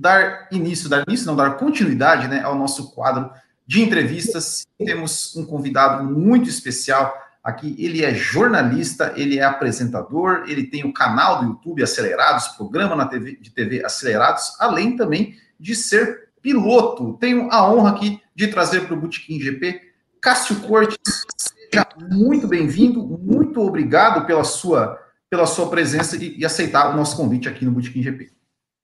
[0.00, 3.30] dar início, dar início, não, dar continuidade né, ao nosso quadro
[3.66, 4.66] de entrevistas.
[4.78, 7.76] Temos um convidado muito especial aqui.
[7.78, 13.06] Ele é jornalista, ele é apresentador, ele tem o canal do YouTube Acelerados, programa na
[13.06, 17.18] TV, de TV Acelerados, além também de ser piloto.
[17.20, 19.82] Tenho a honra aqui de trazer para o Botequim GP
[20.18, 21.26] Cássio Cortes.
[21.36, 27.18] Seja muito bem-vindo, muito obrigado pela sua, pela sua presença e, e aceitar o nosso
[27.18, 28.39] convite aqui no Botequim GP.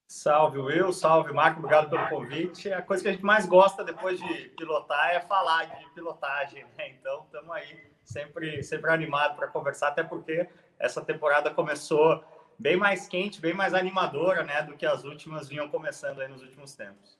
[0.08, 0.92] Salve, Will.
[0.92, 1.58] Salve, Marco.
[1.58, 2.72] Obrigado pelo convite.
[2.72, 6.90] A coisa que a gente mais gosta depois de pilotar é falar de pilotagem, né?
[6.90, 12.24] Então, estamos aí sempre, sempre animado para conversar, até porque essa temporada começou
[12.58, 16.42] bem mais quente, bem mais animadora, né, do que as últimas vinham começando aí nos
[16.42, 17.18] últimos tempos.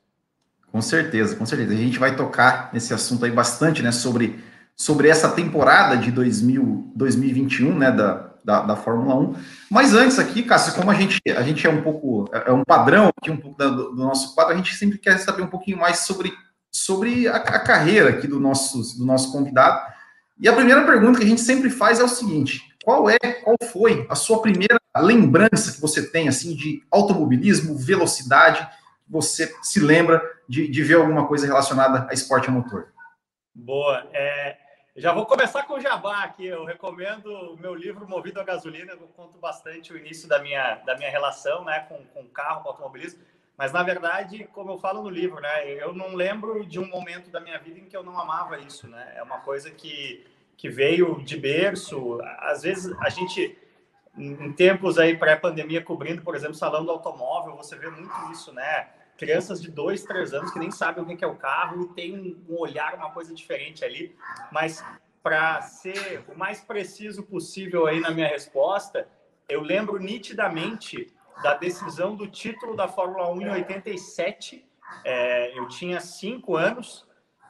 [0.70, 1.72] Com certeza, com certeza.
[1.72, 4.42] A gente vai tocar nesse assunto aí bastante, né, sobre,
[4.74, 9.34] sobre essa temporada de 2000, 2021, né, da, da, da Fórmula 1.
[9.68, 13.10] Mas antes aqui, Cássio, como a gente, a gente é um pouco, é um padrão
[13.18, 16.06] aqui um pouco do, do nosso quadro, a gente sempre quer saber um pouquinho mais
[16.06, 16.32] sobre,
[16.70, 19.92] sobre a, a carreira aqui do nosso, do nosso convidado.
[20.38, 23.56] E a primeira pergunta que a gente sempre faz é o seguinte: qual é, qual
[23.72, 28.66] foi a sua primeira lembrança que você tem assim de automobilismo, velocidade?
[29.08, 32.88] Você se lembra de, de ver alguma coisa relacionada a esporte a motor?
[33.52, 34.06] Boa.
[34.12, 34.56] É,
[34.96, 36.46] já vou começar com o Jabá aqui.
[36.46, 38.92] Eu recomendo o meu livro Movido a Gasolina.
[38.92, 42.70] Eu conto bastante o início da minha, da minha relação né, com, com carro, com
[42.70, 43.20] automobilismo.
[43.58, 47.30] Mas, na verdade, como eu falo no livro, né, eu não lembro de um momento
[47.30, 48.88] da minha vida em que eu não amava isso.
[48.88, 49.12] Né?
[49.16, 52.18] É uma coisa que, que veio de berço.
[52.38, 53.54] Às vezes, a gente,
[54.16, 58.88] em tempos aí pré-pandemia, cobrindo, por exemplo, salão do automóvel, você vê muito isso, né?
[59.16, 62.36] Crianças de dois, três anos que nem sabem o que é o carro e tem
[62.48, 64.14] um olhar, uma coisa diferente ali.
[64.52, 64.84] Mas,
[65.22, 69.08] para ser o mais preciso possível aí na minha resposta,
[69.48, 71.12] eu lembro nitidamente
[71.42, 74.64] da decisão do título da Fórmula 1 em 87.
[75.04, 77.06] É, eu tinha cinco anos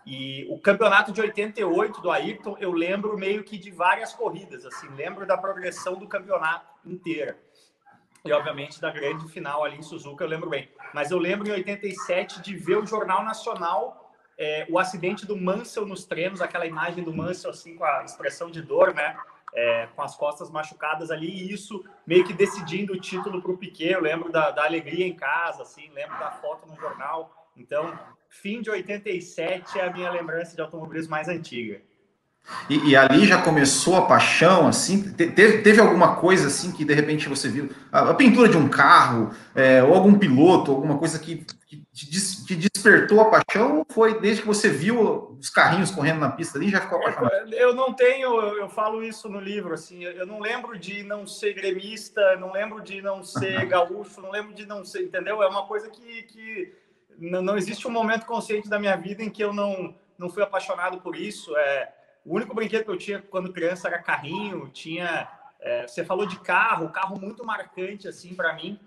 [0.06, 4.86] e o campeonato de 88 do Ayrton, eu lembro meio que de várias corridas, assim,
[4.94, 7.36] lembro da progressão do campeonato inteira.
[8.28, 10.68] E, obviamente, da grande final ali em Suzuka, eu lembro bem.
[10.92, 15.86] Mas eu lembro em 87 de ver o Jornal Nacional, é, o acidente do Mansell
[15.86, 19.16] nos treinos, aquela imagem do Mansell, assim, com a expressão de dor, né?
[19.56, 23.56] é, com as costas machucadas ali, e isso meio que decidindo o título para o
[23.56, 23.92] Piquet.
[23.92, 27.50] Eu lembro da, da, alegria em casa, assim, lembro da foto no jornal.
[27.56, 27.98] Então,
[28.28, 31.80] fim de 87 é a minha lembrança de automobilismo mais antiga.
[32.68, 35.12] E, e, ali já começou a paixão, assim?
[35.12, 37.70] Teve, teve alguma coisa assim que de repente você viu?
[37.92, 42.44] A, a pintura de um carro, é, ou algum piloto, alguma coisa que, que te,
[42.44, 43.78] te, despertou a paixão?
[43.78, 47.52] Ou foi desde que você viu os carrinhos correndo na pista ali já ficou apaixonado?
[47.52, 51.52] Eu não tenho, eu falo isso no livro, assim, eu não lembro de não ser
[51.52, 55.42] gremista, não lembro de não ser gaúcho, não lembro de não ser, entendeu?
[55.42, 56.72] É uma coisa que, que
[57.18, 60.42] não, não existe um momento consciente da minha vida em que eu não, não fui
[60.42, 61.56] apaixonado por isso.
[61.56, 61.95] É,
[62.26, 65.30] o único brinquedo que eu tinha quando criança era carrinho, tinha.
[65.60, 68.78] É, você falou de carro, carro muito marcante assim para mim.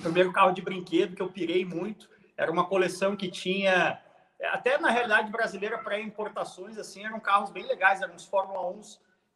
[0.00, 2.08] Primeiro carro de brinquedo que eu pirei muito.
[2.36, 4.00] Era uma coleção que tinha,
[4.50, 8.80] até na realidade brasileira, para importações, assim, eram carros bem legais, eram uns Fórmula 1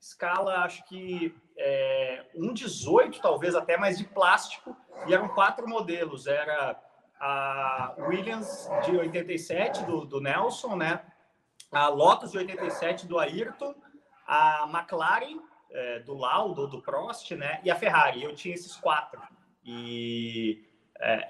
[0.00, 4.76] escala, acho que é, 1,18 talvez até, mas de plástico,
[5.06, 6.26] e eram quatro modelos.
[6.26, 6.80] Era
[7.20, 11.00] a Williams de 87, do, do Nelson, né?
[11.70, 13.74] A Lotus de 87 do Ayrton,
[14.26, 15.40] a McLaren
[15.70, 17.60] é, do Laudo, do Prost, né?
[17.64, 18.22] E a Ferrari.
[18.22, 19.20] Eu tinha esses quatro.
[19.64, 20.64] E
[20.98, 21.20] é,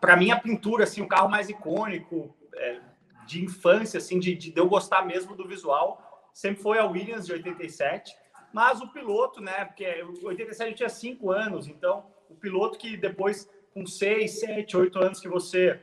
[0.00, 2.80] para mim a pintura, assim, o carro mais icônico é,
[3.26, 7.32] de infância, assim, de, de, eu gostar mesmo do visual, sempre foi a Williams de
[7.32, 8.14] 87.
[8.52, 9.64] Mas o piloto, né?
[9.64, 14.76] Porque em 87 eu tinha cinco anos, então o piloto que depois com seis, sete,
[14.76, 15.80] oito anos que você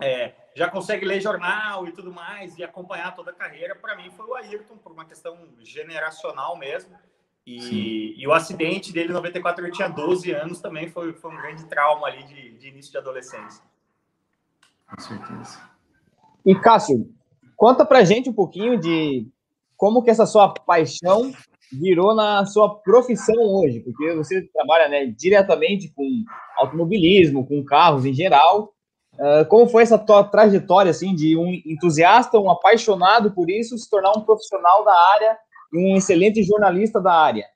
[0.00, 4.10] é, já consegue ler jornal e tudo mais e acompanhar toda a carreira, para mim
[4.10, 6.94] foi o Ayrton, por uma questão generacional mesmo.
[7.46, 11.36] E, e, o acidente dele em 94, ele tinha 12 anos, também foi, foi um
[11.36, 13.64] grande trauma ali de, de início de adolescência.
[14.88, 15.58] Com certeza.
[16.44, 17.12] E Cássio,
[17.56, 19.26] conta pra gente um pouquinho de
[19.76, 21.32] como que essa sua paixão
[21.72, 26.24] virou na sua profissão hoje, porque você trabalha né, diretamente com
[26.56, 28.74] automobilismo, com carros em geral,
[29.20, 33.88] Uh, como foi essa tua trajetória, assim, de um entusiasta, um apaixonado por isso, se
[33.88, 35.38] tornar um profissional da área
[35.70, 37.46] e um excelente jornalista da área?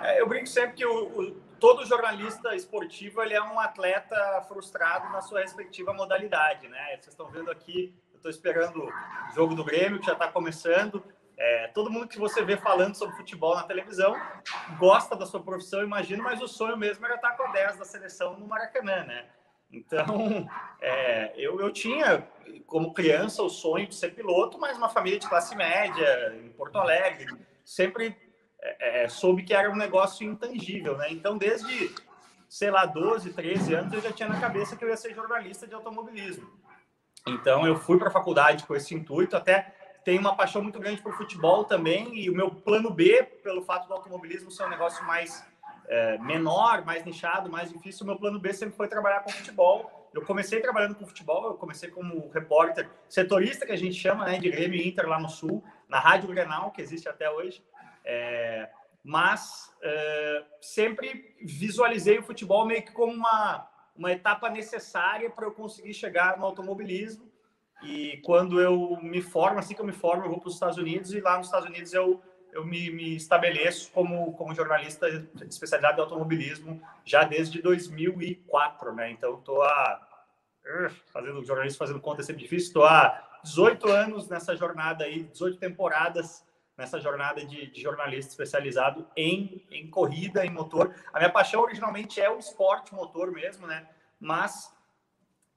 [0.00, 4.16] É, eu brinco sempre que o, o, todo jornalista esportivo ele é um atleta
[4.46, 6.90] frustrado na sua respectiva modalidade, né?
[6.90, 11.02] Vocês estão vendo aqui, eu estou esperando o jogo do Grêmio, que já está começando.
[11.36, 14.14] É, todo mundo que você vê falando sobre futebol na televisão
[14.78, 17.84] gosta da sua profissão, imagino, mas o sonho mesmo era estar com a 10 da
[17.84, 19.26] seleção no Maracanã, né?
[19.72, 20.48] Então,
[20.80, 22.28] é, eu, eu tinha,
[22.66, 26.76] como criança, o sonho de ser piloto, mas uma família de classe média, em Porto
[26.76, 27.26] Alegre,
[27.64, 28.16] sempre
[28.60, 31.08] é, é soube que era um negócio intangível, né?
[31.10, 31.90] Então, desde,
[32.48, 35.66] sei lá, 12, 13 anos, eu já tinha na cabeça que eu ia ser jornalista
[35.66, 36.48] de automobilismo.
[37.26, 41.00] Então, eu fui para a faculdade com esse intuito, até tenho uma paixão muito grande
[41.00, 45.04] por futebol também, e o meu plano B, pelo fato do automobilismo ser um negócio
[45.04, 45.44] mais
[45.92, 50.08] é, menor, mais nichado, mais difícil, o meu plano B sempre foi trabalhar com futebol.
[50.14, 54.38] Eu comecei trabalhando com futebol, eu comecei como repórter setorista, que a gente chama, né,
[54.38, 57.62] de Grêmio Inter lá no Sul, na Rádio Grenal, que existe até hoje.
[58.06, 58.70] É,
[59.04, 65.52] mas é, sempre visualizei o futebol meio que como uma, uma etapa necessária para eu
[65.52, 67.30] conseguir chegar no automobilismo.
[67.82, 70.78] E quando eu me formo, assim que eu me formo, eu vou para os Estados
[70.78, 72.22] Unidos e lá nos Estados Unidos eu
[72.52, 75.08] eu me, me, estabeleço como, como jornalista
[75.48, 79.10] especializado em automobilismo já desde 2004, né?
[79.10, 80.08] Então, estou a
[81.12, 82.68] fazendo jornalista fazendo conta é sempre difícil.
[82.68, 86.44] Estou há 18 anos nessa jornada aí, 18 temporadas
[86.76, 90.94] nessa jornada de, de, jornalista especializado em, em corrida, em motor.
[91.12, 93.88] A minha paixão originalmente é o esporte motor mesmo, né?
[94.18, 94.72] Mas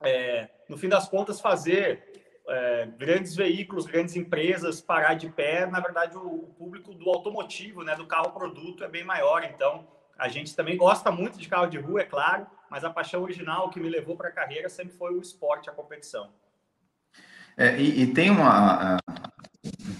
[0.02, 5.80] é, no fim das contas fazer é, grandes veículos, grandes empresas parar de pé, na
[5.80, 9.44] verdade, o, público do automotivo, né, do carro produto é bem maior.
[9.44, 9.88] Então,
[10.18, 13.70] a gente também gosta muito de carro de rua, é claro, mas a paixão original
[13.70, 16.32] que me levou para a carreira sempre foi o esporte, a competição.
[17.58, 19.05] É, e, e, tem uma, um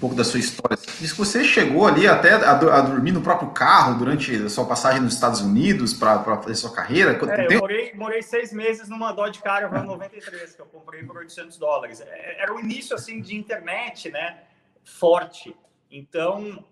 [0.06, 0.78] pouco da sua história.
[1.00, 4.66] Diz que você chegou ali até a, a, dormir no próprio carro durante a sua
[4.66, 7.12] passagem nos Estados Unidos para fazer sua carreira.
[7.12, 11.58] É, eu morei, morei, seis meses numa Dodge Caravan 93 que eu comprei por 800
[11.58, 12.02] dólares.
[12.02, 14.44] É, era o início assim de internet, né?
[14.84, 15.56] Forte.
[15.90, 16.64] Então,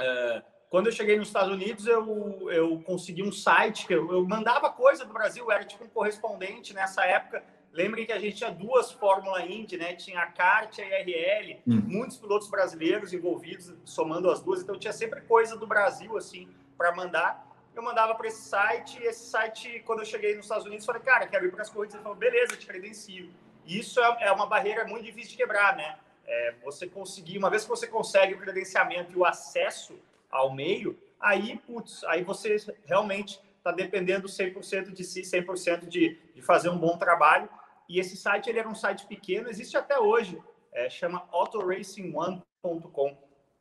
[0.00, 4.26] é, quando eu cheguei nos Estados Unidos, eu, eu consegui um site que eu, eu
[4.26, 7.42] mandava coisa do Brasil, era tipo um correspondente nessa época
[7.74, 9.96] Lembrem que a gente tinha duas Fórmula Indy, né?
[9.96, 11.82] Tinha a kart e a IRL, hum.
[11.84, 14.62] muitos pilotos brasileiros envolvidos, somando as duas.
[14.62, 16.48] Então tinha sempre coisa do Brasil assim
[16.78, 17.44] para mandar.
[17.74, 21.02] Eu mandava para esse site e esse site, quando eu cheguei nos Estados Unidos, falei,
[21.02, 21.94] cara, quero ir para as corridas.
[21.94, 23.28] Ele falou, beleza, te credencio.
[23.66, 25.98] Isso é, é uma barreira muito difícil de quebrar, né?
[26.24, 29.98] É, você conseguir, uma vez que você consegue o credenciamento e o acesso
[30.30, 32.56] ao meio, aí, putz, aí você
[32.86, 37.48] realmente está dependendo 100% de si, 100% de, de fazer um bom trabalho.
[37.88, 40.42] E esse site ele era um site pequeno, existe até hoje,
[40.72, 43.16] é, chama autoracing1.com.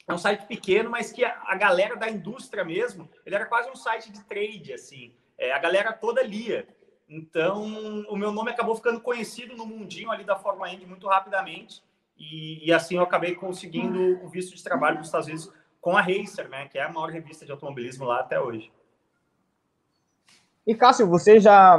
[0.08, 3.70] É um site pequeno, mas que a, a, galera da indústria mesmo, ele era quase
[3.70, 5.14] um site de trade, assim.
[5.38, 6.68] É, a galera toda lia.
[7.08, 7.64] Então,
[8.10, 11.82] o meu nome acabou ficando conhecido no mundinho ali da Fórmula Indy muito rapidamente.
[12.18, 16.02] E, e, assim eu acabei conseguindo o visto de trabalho nos Estados Unidos com a
[16.02, 18.72] Racer, né, que é a maior revista de automobilismo lá até hoje.
[20.66, 21.78] E Cássio, você já,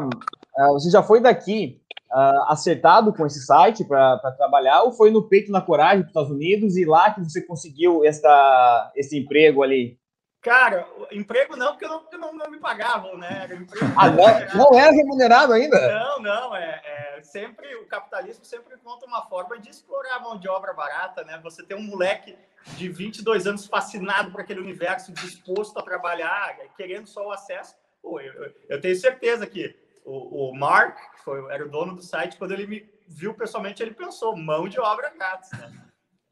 [0.58, 1.81] é, você já foi daqui
[2.15, 6.11] uh, acertado com esse site para trabalhar ou foi no peito na coragem para os
[6.11, 9.99] Estados Unidos e lá que você conseguiu esta, esse emprego ali?
[10.41, 13.49] Cara, emprego não, porque não, não, não me pagavam, né?
[13.97, 15.81] ah, não, não era remunerado ainda?
[15.89, 20.39] Não, não, é, é, sempre, o capitalismo sempre encontra uma forma de explorar a mão
[20.39, 21.41] de obra barata, né?
[21.43, 22.37] Você tem um moleque
[22.77, 27.75] de 22 anos fascinado por aquele universo, disposto a trabalhar, querendo só o acesso.
[28.03, 32.37] Pô, eu, eu tenho certeza que o, o Mark, foi, era o dono do site,
[32.37, 35.73] quando ele me viu pessoalmente, ele pensou, mão de obra grátis, né?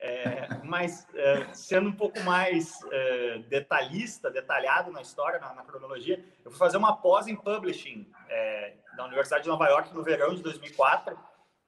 [0.05, 6.23] É, mas é, sendo um pouco mais é, detalhista, detalhado na história, na, na, cronologia,
[6.45, 10.35] eu fui fazer uma pós em publishing é, na Universidade de Nova York no verão
[10.35, 11.17] de 2004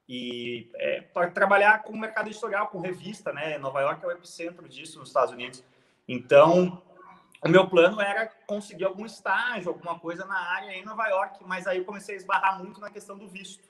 [0.09, 3.57] e é, para trabalhar com o mercado editorial, com revista, né?
[3.57, 5.65] Nova York é o epicentro disso nos Estados Unidos.
[6.09, 6.83] Então,
[7.45, 11.67] o meu plano era conseguir algum estágio, alguma coisa na área em Nova York, mas
[11.67, 13.69] aí eu comecei a esbarrar muito na questão do visto.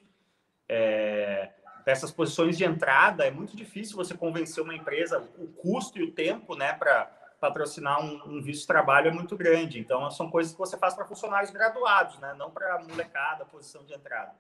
[0.69, 1.51] É,
[1.85, 6.13] essas posições de entrada, é muito difícil você convencer uma empresa, o custo e o
[6.13, 7.07] tempo, né, para
[7.41, 9.81] patrocinar um, um, visto de trabalho é muito grande.
[9.81, 13.93] Então, são coisas que você faz para funcionários graduados, né, não para molecada, posição de
[13.93, 14.33] entrada.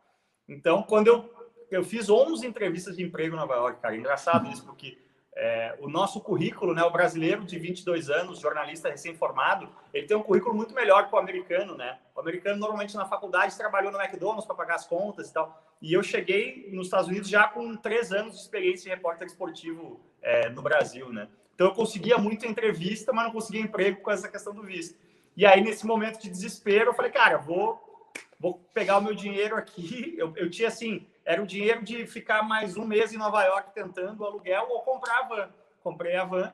[0.48, 4.64] Então, quando eu, eu fiz 11 entrevistas de emprego em Nova York, cara, engraçado isso,
[4.64, 4.96] porque
[5.36, 10.22] é, o nosso currículo, né, o brasileiro de 22 anos, jornalista recém-formado, ele tem um
[10.22, 11.98] currículo muito melhor que o americano, né?
[12.14, 15.60] O americano normalmente na faculdade trabalhou no McDonald's para pagar as contas e tal.
[15.82, 20.00] E eu cheguei nos Estados Unidos já com três anos de experiência em repórter esportivo
[20.22, 21.28] é, no Brasil, né?
[21.54, 24.96] Então eu conseguia muita entrevista, mas não conseguia emprego com essa questão do visto.
[25.36, 27.82] E aí nesse momento de desespero eu falei, cara, vou
[28.38, 30.14] vou pegar o meu dinheiro aqui.
[30.16, 33.72] Eu, eu tinha assim era o dinheiro de ficar mais um mês em Nova York
[33.74, 35.48] tentando aluguel ou comprar a van.
[35.82, 36.52] Comprei a van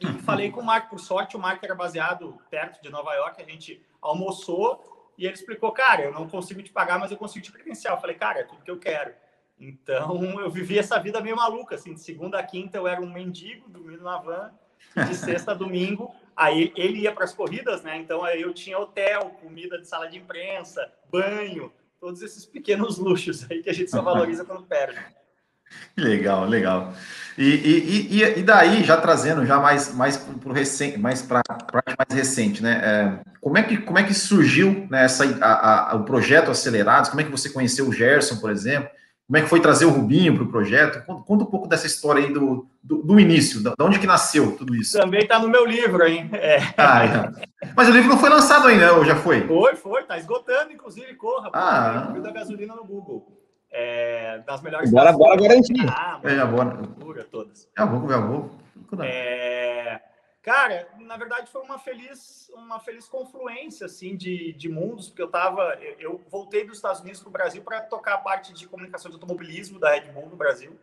[0.00, 3.42] E falei com o Marco, por sorte, o Marco era baseado perto de Nova York,
[3.42, 7.44] a gente almoçou e ele explicou, cara, eu não consigo te pagar, mas eu consigo
[7.44, 7.94] te credenciar.
[7.94, 9.12] Eu falei, cara, é tudo que eu quero.
[9.58, 13.12] Então, eu vivi essa vida meio maluca, assim, de segunda a quinta eu era um
[13.12, 14.52] mendigo, dormindo na van,
[14.94, 17.96] de sexta a domingo, aí ele ia para as corridas, né?
[17.96, 23.46] Então, aí eu tinha hotel, comida de sala de imprensa, banho, todos esses pequenos luxos
[23.50, 24.98] aí que a gente só valoriza quando perde.
[25.96, 26.94] Legal, legal.
[27.36, 31.42] E, e, e, e, daí, já trazendo já mais, mais para recente, mais para
[31.76, 32.80] mais recente, né?
[32.82, 37.10] É, como, é que, como é que surgiu né, essa, a, a, o projeto Acelerados?
[37.10, 38.88] Como é que você conheceu o Gerson, por exemplo?
[39.28, 41.04] Como é que foi trazer o Rubinho para o projeto?
[41.04, 44.56] Conta, conta, um pouco dessa história aí do, do, do início, de onde que nasceu
[44.56, 44.98] tudo isso.
[44.98, 46.30] Também está no meu livro, hein?
[46.32, 46.56] É.
[46.78, 47.68] Ah, é.
[47.76, 49.46] Mas o livro não foi lançado ainda, ou já foi?
[49.46, 51.50] Foi, foi, está esgotando, inclusive, corra.
[51.52, 52.14] Ah.
[52.22, 53.38] da gasolina no Google.
[53.70, 54.90] É, das melhores.
[54.90, 55.86] Bora, bora garantir.
[55.90, 56.78] Ah, é, bora.
[57.30, 57.68] todas.
[57.76, 58.50] É, vou, já vou.
[59.02, 60.00] É,
[60.48, 65.28] Cara, na verdade foi uma feliz, uma feliz confluência assim de, de mundos, porque eu
[65.28, 69.10] tava, eu voltei dos Estados Unidos para o Brasil para tocar a parte de comunicação
[69.10, 70.74] de automobilismo da Red Bull no Brasil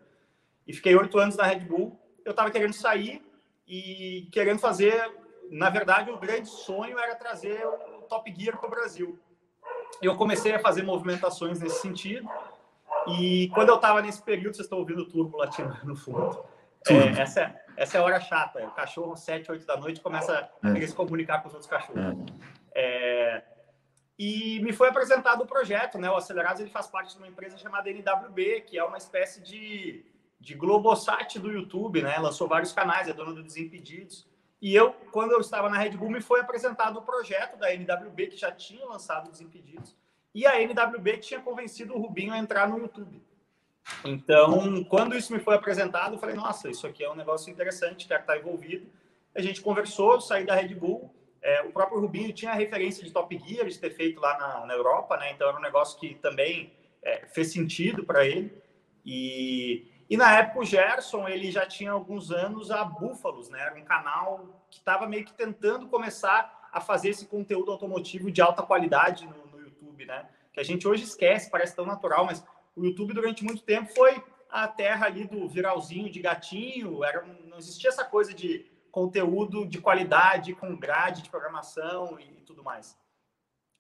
[0.68, 2.00] e fiquei oito anos na Red Bull.
[2.24, 3.26] Eu estava querendo sair
[3.68, 5.12] e querendo fazer,
[5.50, 9.18] na verdade, o grande sonho era trazer o Top Gear para o Brasil.
[10.00, 12.30] Eu comecei a fazer movimentações nesse sentido
[13.08, 16.54] e quando eu estava nesse período, vocês estão ouvindo o turbo latino no fundo.
[16.90, 18.66] É, essa, é, essa é a hora chata.
[18.66, 22.26] O cachorro, 7, 8 da noite, começa a querer se comunicar com os outros cachorros.
[22.74, 23.44] É,
[24.18, 26.10] e me foi apresentado o projeto, né?
[26.10, 30.06] O Acelerados ele faz parte de uma empresa chamada NWB, que é uma espécie de,
[30.40, 32.18] de Globosat do YouTube, né?
[32.18, 34.28] Lançou vários canais, é dono do Desimpedidos.
[34.62, 38.28] E eu, quando eu estava na Red Bull, me foi apresentado o projeto da NWB,
[38.28, 39.96] que já tinha lançado Desimpedidos,
[40.34, 43.22] e a NWB tinha convencido o Rubinho a entrar no YouTube.
[44.04, 48.08] Então, quando isso me foi apresentado, eu falei, nossa, isso aqui é um negócio interessante,
[48.08, 48.88] quero estar envolvido.
[49.36, 51.14] A gente conversou, saí da Red Bull.
[51.42, 54.66] É, o próprio Rubinho tinha a referência de Top Gear, de ter feito lá na,
[54.66, 55.32] na Europa, né?
[55.32, 56.74] Então, era um negócio que também
[57.04, 58.52] é, fez sentido para ele.
[59.06, 63.62] E, e na época, o Gerson, ele já tinha alguns anos a Búfalos, né?
[63.62, 68.42] Era um canal que estava meio que tentando começar a fazer esse conteúdo automotivo de
[68.42, 70.28] alta qualidade no, no YouTube, né?
[70.52, 72.44] Que a gente hoje esquece, parece tão natural, mas
[72.76, 77.58] o YouTube durante muito tempo foi a terra ali do viralzinho de gatinho, era, não
[77.58, 82.98] existia essa coisa de conteúdo de qualidade com grade de programação e, tudo mais.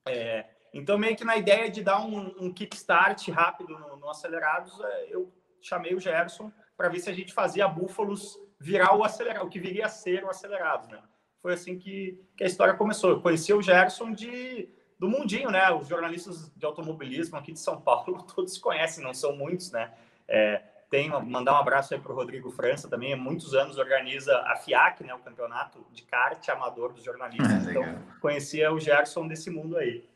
[0.07, 4.77] É, então, meio que na ideia de dar um, um kickstart rápido no, no Acelerados,
[4.81, 9.45] é, eu chamei o Gerson para ver se a gente fazia Búfalos virar o acelerado,
[9.45, 11.01] o que viria a ser o Acelerados, né?
[11.41, 13.11] Foi assim que, que a história começou.
[13.11, 14.67] Eu conheci o Gerson de
[15.05, 15.71] do mundinho, né?
[15.71, 19.91] Os jornalistas de automobilismo aqui de São Paulo todos conhecem, não são muitos, né?
[20.27, 23.13] É, tem mandar um abraço aí para o Rodrigo França também.
[23.13, 25.13] Há muitos anos organiza a FIAC, né?
[25.13, 27.67] O campeonato de kart amador dos jornalistas.
[27.67, 27.83] então
[28.19, 30.07] conhecia o Gerson desse mundo aí.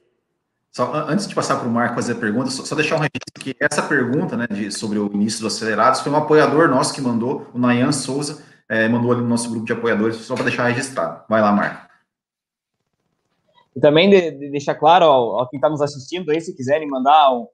[0.71, 3.39] Só antes de passar para o Marco fazer a pergunta, só, só, deixar um registro
[3.39, 7.01] que essa pergunta, né, de, sobre o início do Acelerados foi um apoiador nosso que
[7.01, 10.67] mandou, o Nayan Souza, é, mandou ali no nosso grupo de apoiadores, só para deixar
[10.67, 11.23] registrado.
[11.27, 11.88] Vai lá, Marco.
[13.75, 17.31] E também de, de deixar claro ó, quem está nos assistindo aí, se quiserem mandar
[17.31, 17.47] uma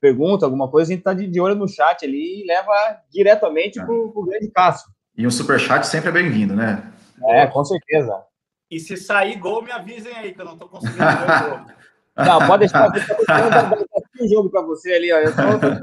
[0.00, 2.72] pergunta, alguma coisa, a gente está de, de, olho no chat ali e leva
[3.10, 3.84] diretamente é.
[3.84, 4.90] para o grande Cássio.
[5.16, 6.92] E um super chat sempre é bem-vindo, né?
[7.24, 8.22] É, com certeza.
[8.70, 11.66] E se sair gol, me avisem aí, que eu não estou conseguindo ver o gol.
[12.14, 15.18] Não, pode deixar o jogo para você ali, ó.
[15.18, 15.80] Eu tô, também.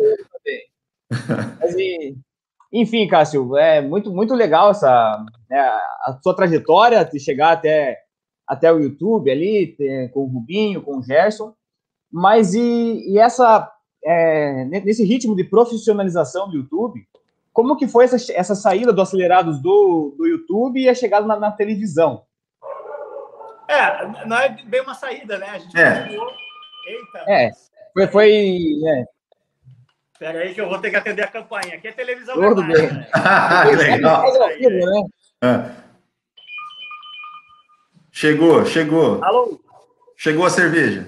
[1.59, 1.75] Mas,
[2.71, 7.97] enfim, Cássio, é muito, muito legal essa né, a sua trajetória de chegar até
[8.49, 9.77] até o YouTube ali,
[10.11, 11.53] com o Rubinho, com o Gerson,
[12.11, 13.71] mas e, e essa,
[14.03, 17.07] é, nesse ritmo de profissionalização do YouTube,
[17.53, 21.39] como que foi essa, essa saída do Acelerados do, do YouTube e a chegada na,
[21.39, 22.23] na televisão?
[23.67, 25.47] É, não é bem uma saída, né?
[25.47, 26.01] A gente é.
[26.01, 26.31] continuou.
[26.87, 27.31] Eita.
[27.31, 27.51] É,
[27.93, 28.07] foi.
[28.07, 28.31] foi
[28.87, 29.03] é.
[30.13, 31.75] Espera aí que eu vou ter que atender a campainha.
[31.75, 32.35] Aqui é televisão.
[32.35, 32.91] Tudo bem.
[32.91, 33.07] Né?
[33.77, 34.23] Legal.
[34.23, 35.09] Né?
[35.43, 35.88] É.
[38.19, 39.23] Chegou, chegou.
[39.23, 39.61] Alô?
[40.17, 41.07] Chegou a cerveja.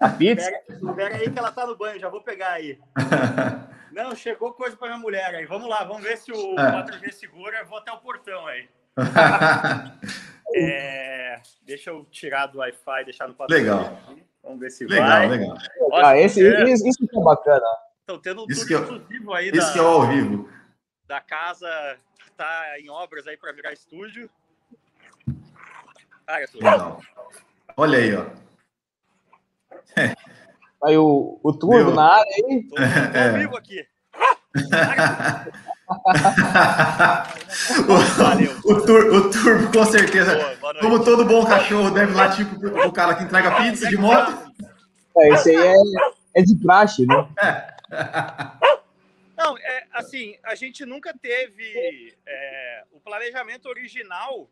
[0.00, 0.50] A pizza?
[0.68, 2.76] Espera aí que ela tá no banho, já vou pegar aí.
[3.94, 5.46] Não, chegou coisa para minha mulher aí.
[5.46, 6.82] Vamos lá, vamos ver se o é.
[6.82, 7.64] 4G segura.
[7.66, 8.68] Vou até o portão aí.
[10.56, 13.48] é, deixa eu tirar do Wi-Fi, deixar no 4G.
[13.48, 13.96] Legal.
[14.42, 15.28] Vamos ver se legal, vai.
[15.28, 16.04] Legal, legal.
[16.04, 17.64] Ah, esse, isso, isso que é bacana.
[18.00, 19.50] Estão tendo um isso que é, exclusivo aí.
[19.50, 20.48] Isso da, que é ao vivo.
[21.06, 24.28] Da casa que tá em obras aí para virar estúdio.
[27.76, 28.26] Olha aí, ó.
[30.82, 31.94] Aí o, o turbo Meu.
[31.94, 32.62] na área aí.
[32.68, 33.38] Tô, tô é.
[33.38, 33.86] vivo aqui.
[37.88, 40.56] o, o, tur, o Turbo, com certeza.
[40.60, 44.50] Boa, Como todo bom cachorro deve latir pro, o cara que entrega pizza de moto.
[45.16, 47.28] É, esse aí é, é de praxe, né?
[47.42, 47.74] É.
[49.36, 52.14] Não, é, assim, a gente nunca teve.
[52.26, 54.50] É, o planejamento original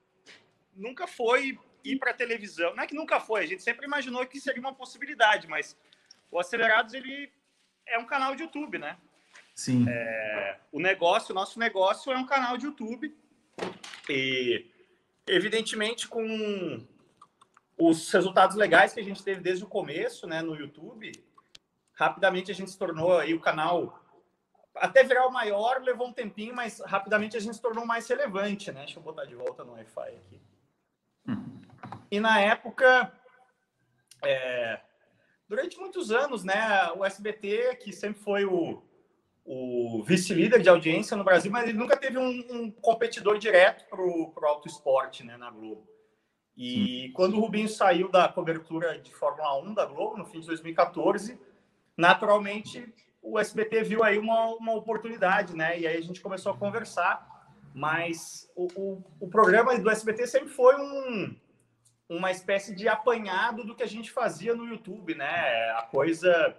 [0.74, 1.58] nunca foi
[1.92, 2.74] ir para televisão.
[2.74, 5.76] Não é que nunca foi, a gente sempre imaginou que seria uma possibilidade, mas
[6.30, 7.32] o Acelerados ele
[7.86, 8.96] é um canal de YouTube, né?
[9.54, 9.86] Sim.
[9.88, 13.16] É, o negócio, o nosso negócio é um canal de YouTube
[14.08, 14.66] e,
[15.26, 16.86] evidentemente, com
[17.76, 21.12] os resultados legais que a gente teve desde o começo, né, no YouTube,
[21.94, 24.04] rapidamente a gente se tornou aí o canal
[24.80, 28.70] até virar o maior levou um tempinho, mas rapidamente a gente se tornou mais relevante,
[28.70, 28.80] né?
[28.84, 30.40] Deixa eu botar de volta no Wi-Fi aqui.
[31.26, 31.57] Hum.
[32.10, 33.12] E na época,
[34.24, 34.80] é,
[35.48, 38.82] durante muitos anos, né, o SBT, que sempre foi o,
[39.44, 44.00] o vice-líder de audiência no Brasil, mas ele nunca teve um, um competidor direto para
[44.00, 45.86] o auto esporte né, na Globo.
[46.56, 47.12] E Sim.
[47.12, 51.38] quando o Rubinho saiu da cobertura de Fórmula 1 da Globo, no fim de 2014,
[51.96, 55.78] naturalmente o SBT viu aí uma, uma oportunidade, né?
[55.78, 57.26] E aí a gente começou a conversar.
[57.74, 61.36] Mas o, o, o programa do SBT sempre foi um,
[62.08, 65.70] uma espécie de apanhado do que a gente fazia no YouTube, né?
[65.72, 66.56] A coisa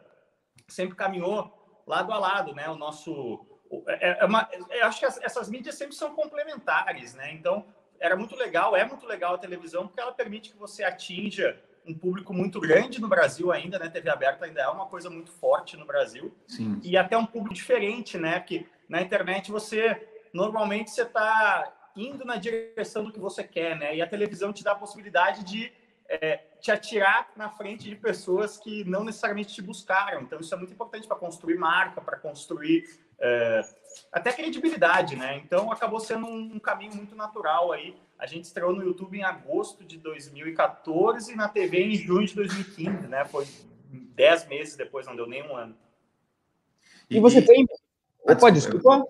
[0.68, 2.70] sempre caminhou lado a lado, né?
[2.70, 3.46] O nosso.
[3.88, 7.34] É, é uma, eu acho que essas mídias sempre são complementares, né?
[7.34, 7.66] Então,
[8.00, 11.94] era muito legal, é muito legal a televisão, porque ela permite que você atinja um
[11.94, 13.90] público muito grande no Brasil ainda, né?
[13.90, 16.36] TV aberta ainda é uma coisa muito forte no Brasil.
[16.48, 16.80] Sim.
[16.84, 18.40] E até um público diferente, né?
[18.40, 23.96] Porque na internet você normalmente você está indo na direção do que você quer, né?
[23.96, 25.72] E a televisão te dá a possibilidade de
[26.08, 30.22] é, te atirar na frente de pessoas que não necessariamente te buscaram.
[30.22, 33.62] Então isso é muito importante para construir marca, para construir é,
[34.12, 35.38] até credibilidade, né?
[35.38, 39.24] Então acabou sendo um, um caminho muito natural aí a gente estreou no YouTube em
[39.24, 43.24] agosto de 2014 e na TV em junho de 2015, né?
[43.24, 43.48] Foi
[43.90, 45.74] dez meses depois, não deu nem um ano.
[47.10, 47.66] E, você tem.
[48.24, 49.08] Opa, desculpa.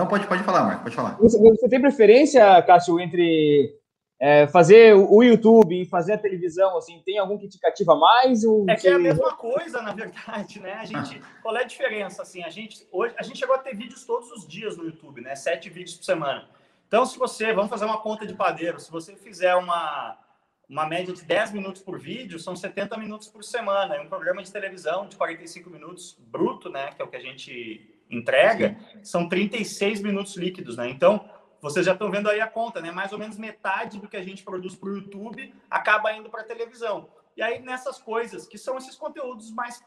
[0.00, 1.18] Não, pode, pode falar, Marco, pode falar.
[1.18, 3.78] Você, você tem preferência, Cássio, entre
[4.18, 8.42] é, fazer o YouTube e fazer a televisão, assim, tem algum que te cativa mais?
[8.42, 10.72] Ou é que é a mesma coisa, na verdade, né?
[10.72, 13.76] A gente, qual é a diferença, assim, a gente, hoje, a gente chegou a ter
[13.76, 15.34] vídeos todos os dias no YouTube, né?
[15.36, 16.48] Sete vídeos por semana.
[16.88, 20.16] Então, se você, vamos fazer uma conta de padeiro, se você fizer uma,
[20.66, 23.96] uma média de 10 minutos por vídeo, são 70 minutos por semana.
[23.96, 27.20] É um programa de televisão de 45 minutos bruto, né, que é o que a
[27.20, 30.88] gente entrega, são 36 minutos líquidos, né?
[30.88, 31.28] Então,
[31.60, 32.90] vocês já estão vendo aí a conta, né?
[32.90, 36.42] Mais ou menos metade do que a gente produz para o YouTube acaba indo para
[36.42, 37.08] a televisão.
[37.36, 39.82] E aí, nessas coisas, que são esses conteúdos mais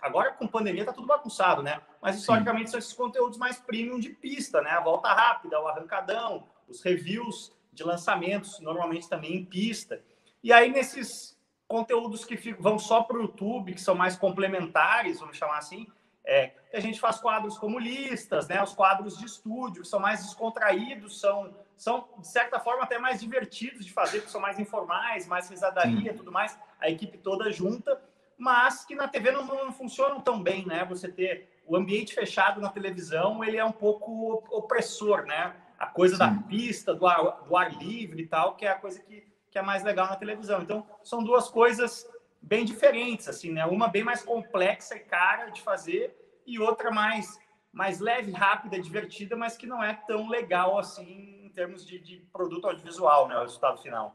[0.00, 1.80] agora com pandemia tá tudo bagunçado, né?
[2.00, 2.72] Mas historicamente Sim.
[2.72, 4.70] são esses conteúdos mais premium de pista, né?
[4.70, 10.02] A volta rápida, o arrancadão, os reviews de lançamentos, normalmente também em pista.
[10.42, 15.36] E aí nesses conteúdos que vão só para o YouTube, que são mais complementares, vamos
[15.36, 15.86] chamar assim,
[16.30, 18.62] é, a gente faz quadros como listas, né?
[18.62, 23.20] Os quadros de estúdio, que são mais descontraídos, são, são de certa forma até mais
[23.20, 26.56] divertidos de fazer, porque são mais informais, mais risadaria, tudo mais.
[26.80, 28.00] A equipe toda junta
[28.40, 30.82] mas que na TV não, não funcionam tão bem, né?
[30.86, 35.54] Você ter o ambiente fechado na televisão, ele é um pouco opressor, né?
[35.78, 36.20] A coisa Sim.
[36.20, 39.58] da pista, do ar, do ar livre e tal, que é a coisa que, que
[39.58, 40.62] é mais legal na televisão.
[40.62, 42.08] Então, são duas coisas
[42.40, 43.66] bem diferentes, assim, né?
[43.66, 46.16] Uma bem mais complexa e cara de fazer
[46.54, 47.38] e outra mais
[47.72, 52.16] mais leve, rápida, divertida, mas que não é tão legal assim em termos de, de
[52.32, 53.36] produto audiovisual, né?
[53.36, 54.14] O resultado final.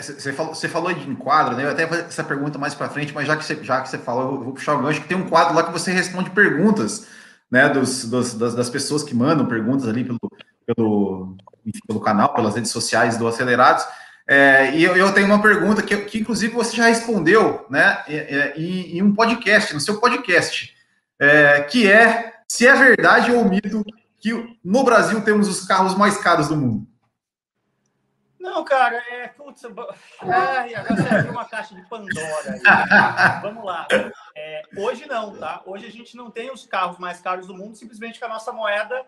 [0.00, 1.64] Você é, falou, falou de enquadro, né?
[1.64, 3.98] Eu até vou essa pergunta mais para frente, mas já que você já que você
[3.98, 7.06] falou, eu vou puxar o gancho que tem um quadro lá que você responde perguntas,
[7.50, 7.68] né?
[7.68, 10.18] Dos, dos das, das, pessoas que mandam perguntas ali pelo,
[10.66, 13.86] pelo, enfim, pelo canal, pelas redes sociais do Acelerados.
[14.28, 18.02] É, e eu, eu, tenho uma pergunta que, que, inclusive, você já respondeu, né?
[18.56, 20.75] Em, em um podcast, no seu podcast,
[21.18, 23.84] é, que é se é verdade ou mito
[24.18, 26.86] que no Brasil temos os carros mais caros do mundo.
[28.38, 29.28] Não, cara, é.
[29.28, 29.62] Putz,
[30.20, 32.60] ai, agora você abriu uma caixa de Pandora aí.
[33.42, 33.88] Vamos lá.
[34.36, 35.62] É, hoje não, tá?
[35.66, 38.52] Hoje a gente não tem os carros mais caros do mundo, simplesmente que a nossa
[38.52, 39.04] moeda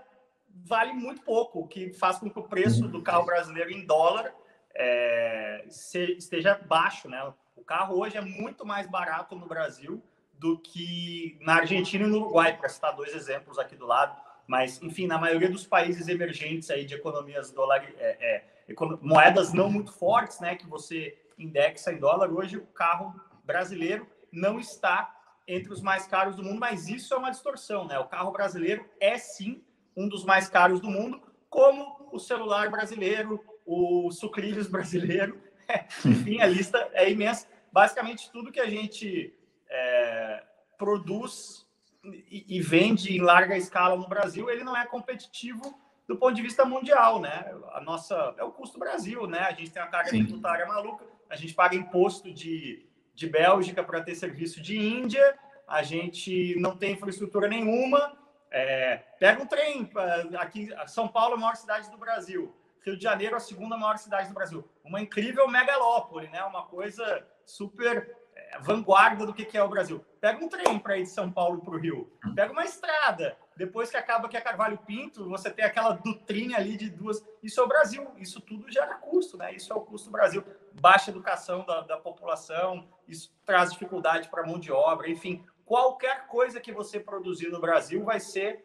[0.49, 4.35] vale muito pouco, o que faz com que o preço do carro brasileiro em dólar
[4.75, 7.33] é, esteja baixo, né?
[7.57, 10.03] O carro hoje é muito mais barato no Brasil
[10.39, 14.17] do que na Argentina e no Uruguai, para citar dois exemplos aqui do lado.
[14.47, 19.71] Mas, enfim, na maioria dos países emergentes aí de economias dólar, é, é moedas não
[19.71, 25.15] muito fortes, né, que você indexa em dólar, hoje o carro brasileiro não está
[25.47, 27.99] entre os mais caros do mundo, mas isso é uma distorção, né?
[27.99, 29.63] O carro brasileiro é sim
[29.97, 35.41] um dos mais caros do mundo, como o celular brasileiro, o sucrilhos brasileiro,
[36.05, 37.47] enfim, a lista é imensa.
[37.73, 39.35] Basicamente, tudo que a gente
[39.71, 40.43] é,
[40.77, 41.67] produz
[42.05, 46.43] e, e, vende em larga escala no Brasil, ele não é competitivo do ponto de
[46.43, 47.55] vista mundial, né?
[47.73, 49.41] A nossa é o custo Brasil, né?
[49.41, 50.25] A gente tem uma carga Sim.
[50.25, 55.83] tributária maluca, a gente paga imposto de, de Bélgica para ter serviço de Índia, a
[55.83, 58.17] gente não tem infraestrutura nenhuma.
[58.51, 59.91] É, pega um trem
[60.39, 62.55] aqui, São Paulo é a maior cidade do Brasil.
[62.83, 64.67] Rio de Janeiro a segunda maior cidade do Brasil.
[64.83, 66.43] Uma incrível megalópole, né?
[66.45, 68.28] Uma coisa super é,
[68.61, 70.05] vanguarda do que, é o Brasil.
[70.21, 72.13] Pega um trem para ir de São Paulo para o Rio.
[72.35, 73.37] Pega uma estrada.
[73.57, 77.25] Depois que acaba que é Carvalho Pinto, você tem aquela dutrinha ali de duas.
[77.43, 78.07] Isso é o Brasil.
[78.17, 79.53] Isso tudo gera custo, né?
[79.55, 80.45] Isso é o custo do Brasil.
[80.81, 85.45] Baixa educação da, da população, isso traz dificuldade para a mão de obra, enfim.
[85.65, 88.65] Qualquer coisa que você produzir no Brasil vai ser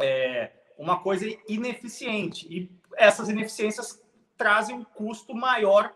[0.00, 2.46] é, uma coisa ineficiente.
[2.48, 4.02] E essas ineficiências
[4.36, 5.92] trazem um custo maior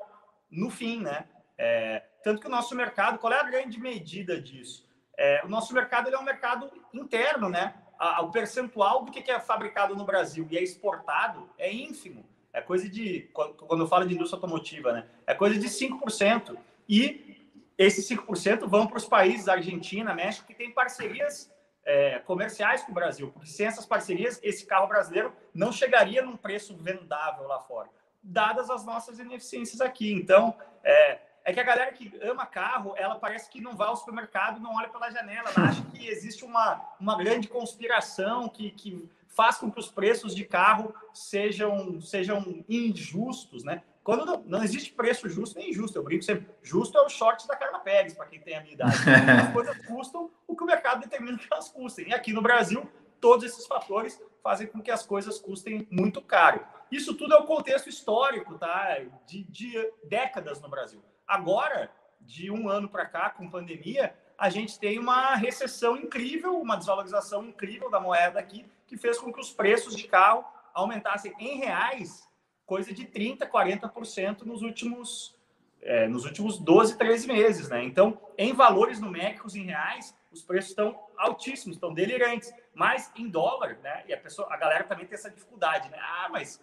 [0.51, 1.29] no fim, né?
[1.59, 4.87] É, tanto que o nosso mercado, qual é a grande medida disso?
[5.17, 7.75] É, o nosso mercado é um mercado interno, né?
[7.99, 12.29] A, o percentual do que é fabricado no Brasil e é exportado é ínfimo.
[12.53, 15.07] É coisa de, quando eu falo de indústria automotiva, né?
[15.27, 16.57] É coisa de 5%.
[16.89, 21.53] E esses 5% vão para os países, Argentina, México, que têm parcerias
[21.85, 26.37] é, comerciais com o Brasil, porque sem essas parcerias, esse carro brasileiro não chegaria num
[26.37, 27.89] preço vendável lá fora,
[28.23, 30.13] dadas as nossas ineficiências aqui.
[30.13, 33.97] Então, é, é que a galera que ama carro, ela parece que não vai ao
[33.97, 39.09] supermercado, não olha pela janela, ela acha que existe uma, uma grande conspiração que, que
[39.29, 43.85] faz com que os preços de carro sejam, sejam injustos, né?
[44.03, 47.47] Quando não, não, existe preço justo nem injusto, eu brinco sempre, justo é o short
[47.47, 48.97] da Carla Pérez, para quem tem a minha idade.
[49.41, 52.09] As coisas custam o que o mercado determina que elas custem.
[52.09, 56.67] E aqui no Brasil, todos esses fatores fazem com que as coisas custem muito caro.
[56.91, 58.99] Isso tudo é o contexto histórico, tá?
[59.27, 61.03] De, de décadas no Brasil.
[61.27, 66.77] Agora, de um ano para cá, com pandemia, a gente tem uma recessão incrível, uma
[66.77, 71.59] desvalorização incrível da moeda aqui, que fez com que os preços de carro aumentassem em
[71.59, 72.27] reais
[72.67, 75.35] coisa de 30%, 40% nos últimos,
[75.81, 77.69] é, nos últimos 12, 13 meses.
[77.69, 77.85] Né?
[77.85, 82.53] Então, em valores numéricos, em reais, os preços estão altíssimos, estão delirantes.
[82.75, 84.05] Mas em dólar, né?
[84.07, 85.97] E a, pessoa, a galera também tem essa dificuldade, né?
[85.99, 86.63] Ah, mas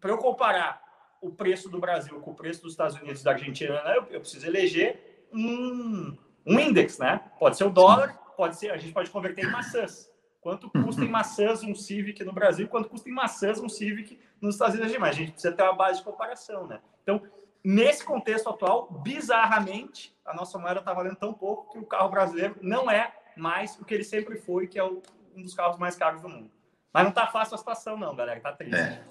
[0.00, 0.80] para eu comparar
[1.20, 4.20] o preço do Brasil com o preço dos Estados Unidos da Argentina, né, eu, eu,
[4.20, 7.20] preciso eleger um, um índice, né?
[7.38, 10.10] Pode ser o dólar, pode ser, a gente pode converter em maçãs.
[10.40, 12.68] Quanto custa em maçãs um Civic no Brasil?
[12.68, 14.96] Quanto custa em maçãs um Civic nos Estados Unidos?
[14.98, 16.80] Mas a gente precisa ter uma base de comparação, né?
[17.02, 17.20] Então,
[17.62, 22.56] nesse contexto atual, bizarramente, a nossa moeda está valendo tão pouco que o carro brasileiro
[22.62, 25.02] não é mais o que ele sempre foi, que é um
[25.36, 26.50] dos carros mais caros do mundo.
[26.92, 28.38] Mas não está fácil a situação, não, galera.
[28.38, 28.76] Está triste.
[28.76, 29.04] É.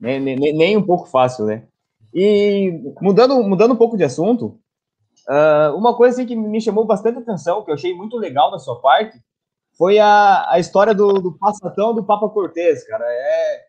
[0.00, 1.64] Nem, nem, nem, um pouco fácil, né?
[2.14, 4.58] E mudando, mudando um pouco de assunto,
[5.28, 8.58] uh, uma coisa assim, que me chamou bastante atenção, que eu achei muito legal da
[8.58, 9.20] sua parte,
[9.76, 13.04] foi a, a história do, do passatão do Papa Cortez, cara.
[13.06, 13.60] É,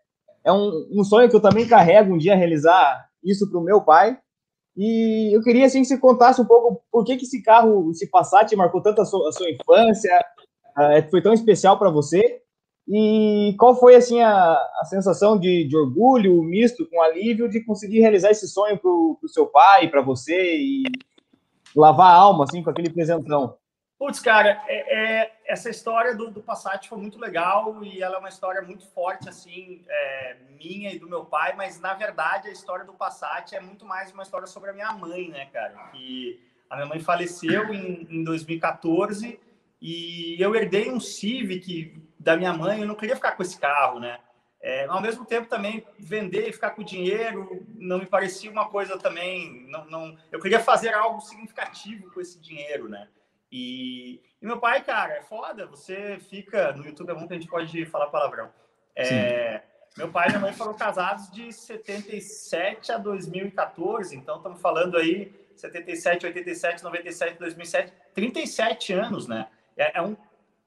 [0.45, 3.81] é um, um sonho que eu também carrego um dia realizar isso para o meu
[3.81, 4.17] pai.
[4.75, 8.09] E eu queria assim que você contasse um pouco por que, que esse carro, esse
[8.09, 10.17] Passat, marcou tanto a sua, a sua infância,
[10.77, 12.40] uh, foi tão especial para você.
[12.87, 17.99] E qual foi assim a, a sensação de, de orgulho, misto com alívio, de conseguir
[17.99, 20.83] realizar esse sonho para o seu pai, para você e
[21.75, 23.57] lavar a alma assim com aquele presentão?
[24.01, 28.17] Putz, cara, é, é, essa história do, do Passat foi muito legal e ela é
[28.17, 32.51] uma história muito forte, assim, é, minha e do meu pai, mas na verdade a
[32.51, 35.75] história do Passat é muito mais uma história sobre a minha mãe, né, cara?
[35.91, 39.39] Que a minha mãe faleceu em, em 2014
[39.79, 43.99] e eu herdei um Civic da minha mãe, eu não queria ficar com esse carro,
[43.99, 44.19] né?
[44.61, 48.95] É, ao mesmo tempo também vender e ficar com dinheiro não me parecia uma coisa
[48.95, 53.07] também, não, não, eu queria fazer algo significativo com esse dinheiro, né?
[53.51, 55.65] E, e, meu pai, cara, é foda.
[55.67, 56.71] Você fica.
[56.71, 58.49] No YouTube é bom que a gente pode falar palavrão.
[58.95, 59.61] É,
[59.97, 64.15] meu pai e minha mãe foram casados de 77 a 2014.
[64.15, 67.93] Então, estamos falando aí 77, 87, 97, 2007.
[68.13, 69.47] 37 anos, né?
[69.75, 70.15] É, é um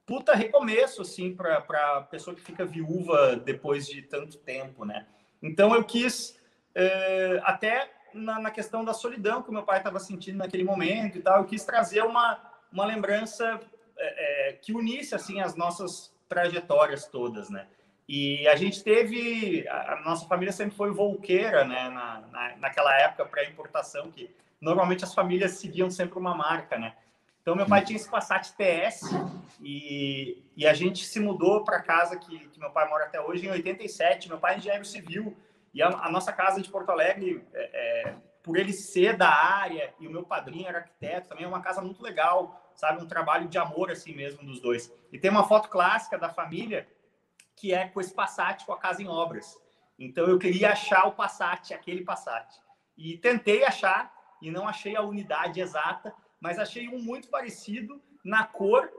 [0.07, 5.07] puta recomeço, assim, para pessoa que fica viúva depois de tanto tempo, né?
[5.43, 6.41] Então, eu quis,
[6.75, 11.23] é, até na, na, questão da solidão que meu pai estava sentindo naquele momento e
[11.23, 13.61] tal, eu quis trazer uma uma lembrança
[13.97, 17.69] é, é, que unisse assim as nossas trajetórias todas, né?
[18.07, 21.89] E a gente teve, a, nossa família sempre foi volqueira, né?
[21.89, 24.29] Na, na, naquela época pré-importação, que
[24.61, 26.97] normalmente as famílias seguiam sempre uma marca, né?
[27.45, 29.03] Então, meu pai tinha esse Passat TS
[29.61, 33.21] e, e a gente se mudou para a casa que, que, meu pai mora até
[33.21, 34.31] hoje em 87.
[34.31, 35.37] Meu pai é engenheiro civil
[35.75, 39.93] e a, a nossa casa de Porto Alegre, é, é, por ele ser da área
[40.01, 43.03] e o meu padrinho era arquiteto, também é uma casa muito legal, sabe?
[43.03, 44.91] Um trabalho de amor assim mesmo dos dois.
[45.13, 46.89] E tem uma foto clássica da família
[47.55, 49.55] que é com esse Passat com a casa em obras.
[49.99, 52.59] Então, eu queria achar o Passat, aquele Passat.
[52.97, 58.45] E tentei achar e não achei a unidade exata, mas achei um muito parecido na
[58.45, 58.91] cor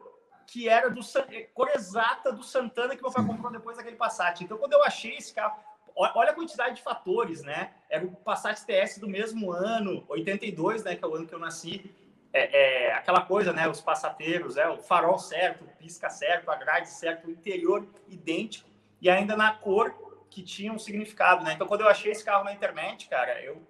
[0.47, 4.43] que era do é, cor exata do Santana que meu pai comprou depois daquele Passat.
[4.43, 5.59] Então, quando eu achei esse carro,
[5.95, 7.73] olha a quantidade de fatores, né?
[7.89, 10.95] Era o Passat TS do mesmo ano, 82, né?
[10.95, 11.91] Que é o ano que eu nasci.
[12.31, 13.67] É, é aquela coisa, né?
[13.67, 18.69] Os passateiros, é o farol certo, o pisca certo, a grade certo, o interior idêntico
[19.01, 19.93] e ainda na cor
[20.29, 21.53] que tinha um significado, né?
[21.53, 23.61] Então, quando eu achei esse carro na internet, cara, eu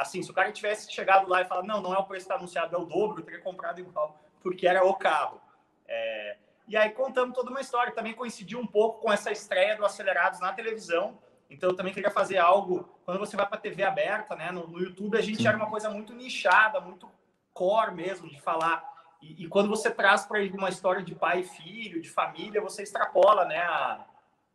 [0.00, 2.32] assim, se o cara tivesse chegado lá e falado, não, não é o preço que
[2.32, 5.40] está anunciado, é o dobro, eu teria comprado igual, porque era o carro.
[5.86, 6.36] É...
[6.66, 7.92] E aí contamos toda uma história.
[7.92, 11.18] Também coincidiu um pouco com essa estreia do Acelerados na televisão.
[11.50, 12.88] Então eu também queria fazer algo.
[13.04, 14.52] Quando você vai para a TV aberta, né?
[14.52, 15.48] No, no, YouTube a gente Sim.
[15.48, 17.10] era uma coisa muito nichada, muito
[17.52, 18.88] core mesmo de falar.
[19.20, 22.60] E, e quando você traz para ele uma história de pai e filho, de família,
[22.60, 23.58] você extrapola, né?
[23.58, 24.06] A...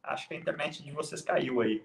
[0.03, 1.83] Acho que a internet de vocês caiu aí.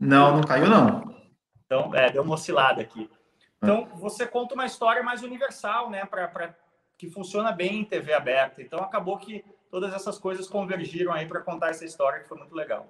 [0.00, 1.27] Não, não caiu não.
[1.68, 3.10] Então, é, deu uma oscilada aqui.
[3.58, 6.06] Então, você conta uma história mais universal, né?
[6.06, 6.54] Para
[6.96, 8.62] que funciona bem em TV aberta.
[8.62, 12.54] Então, acabou que todas essas coisas convergiram aí para contar essa história que foi muito
[12.54, 12.88] legal.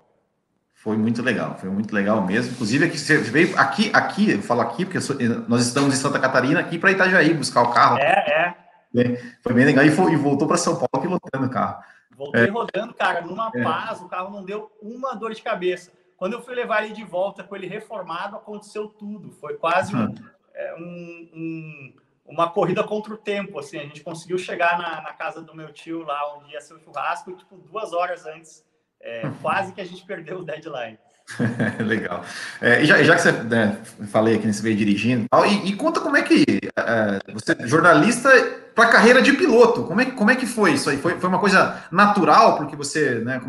[0.76, 2.52] Foi muito legal, foi muito legal mesmo.
[2.52, 5.16] Inclusive, aqui, você veio aqui, aqui, eu falo aqui, porque sou,
[5.48, 7.98] nós estamos em Santa Catarina, aqui para Itajaí buscar o carro.
[7.98, 8.54] É,
[8.94, 9.16] é.
[9.42, 11.82] Foi bem legal e, foi, e voltou para São Paulo pilotando o carro.
[12.16, 12.50] Voltei é.
[12.50, 13.62] rodando, cara, numa é.
[13.62, 15.90] paz, o carro não deu uma dor de cabeça.
[16.18, 19.30] Quando eu fui levar ele de volta com ele reformado, aconteceu tudo.
[19.30, 20.12] Foi quase um,
[20.52, 23.56] é, um, um, uma corrida contra o tempo.
[23.56, 26.74] Assim, a gente conseguiu chegar na, na, casa do meu tio lá onde ia ser
[26.74, 28.66] o churrasco, tipo duas horas antes.
[29.00, 30.98] É, quase que a gente perdeu o deadline.
[31.84, 32.24] Legal.
[32.60, 33.78] É, já, já, que você né,
[34.10, 36.44] falei aqui nesse veio dirigindo, e, e, conta como é que
[36.76, 38.30] é, você, jornalista,
[38.74, 40.96] para a carreira de piloto, como é, como é que foi isso aí?
[40.96, 43.40] Foi, foi uma coisa natural, porque você né,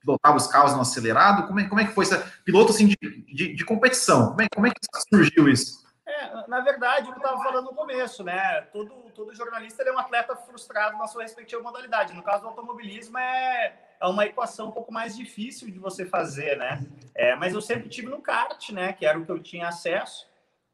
[0.00, 1.46] pilotava os carros no acelerado?
[1.46, 4.30] Como é, como é que foi esse piloto assim, de, de, de competição?
[4.30, 4.76] Como é, como é que
[5.10, 5.86] surgiu isso?
[6.06, 8.62] É, na verdade, o que eu estava falando no começo, né?
[8.72, 12.14] Todo, todo jornalista é um atleta frustrado na sua respectiva modalidade.
[12.14, 16.56] No caso do automobilismo, é, é uma equação um pouco mais difícil de você fazer,
[16.56, 16.84] né?
[17.14, 18.92] É, mas eu sempre tive no kart, né?
[18.92, 20.26] Que era o que eu tinha acesso.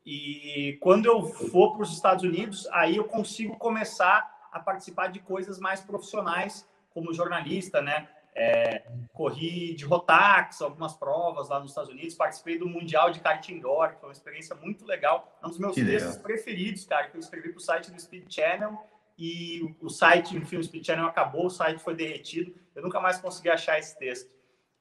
[0.05, 5.19] E quando eu for para os Estados Unidos, aí eu consigo começar a participar de
[5.19, 8.09] coisas mais profissionais, como jornalista, né?
[8.37, 8.83] É,
[9.13, 13.95] corri de Rotax, algumas provas lá nos Estados Unidos, participei do Mundial de Kart Indoor,
[13.95, 15.33] que foi uma experiência muito legal.
[15.43, 16.23] É um dos meus que textos legal.
[16.25, 18.77] preferidos, cara, que eu escrevi para o site do Speed Channel
[19.17, 23.19] e o site, enfim, o Speed Channel acabou, o site foi derretido, eu nunca mais
[23.19, 24.31] consegui achar esse texto.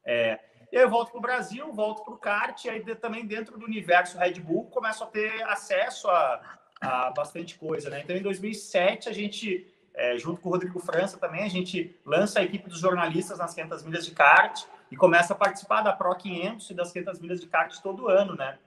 [0.06, 0.40] É,
[0.72, 3.58] e aí eu volto para o Brasil, volto para o kart, e aí também dentro
[3.58, 6.42] do universo Red Bull começo a ter acesso a,
[6.82, 8.02] a bastante coisa, né?
[8.02, 12.40] Então em 2007 a gente é, junto com o Rodrigo França também, a gente lança
[12.40, 16.16] a equipe dos jornalistas nas 500 milhas de kart e começa a participar da Pro
[16.16, 18.58] 500 e das 500 milhas de kart todo ano, né?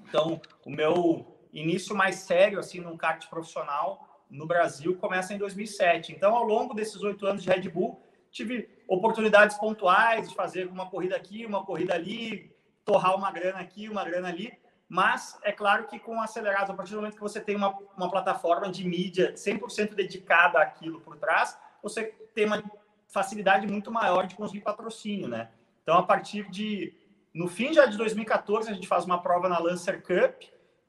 [0.00, 6.12] Então, o meu início mais sério, assim, num kart profissional no Brasil começa em 2007.
[6.12, 10.88] Então, ao longo desses oito anos de Red Bull, tive oportunidades pontuais de fazer uma
[10.88, 14.52] corrida aqui, uma corrida ali, torrar uma grana aqui, uma grana ali,
[14.88, 18.10] mas é claro que com acelerados, a partir do momento que você tem uma, uma
[18.10, 22.62] plataforma de mídia 100% dedicada àquilo por trás, você tem uma
[23.08, 25.50] facilidade muito maior de conseguir patrocínio, né?
[25.82, 26.94] Então, a partir de.
[27.32, 30.42] No fim já de 2014, a gente faz uma prova na Lancer Cup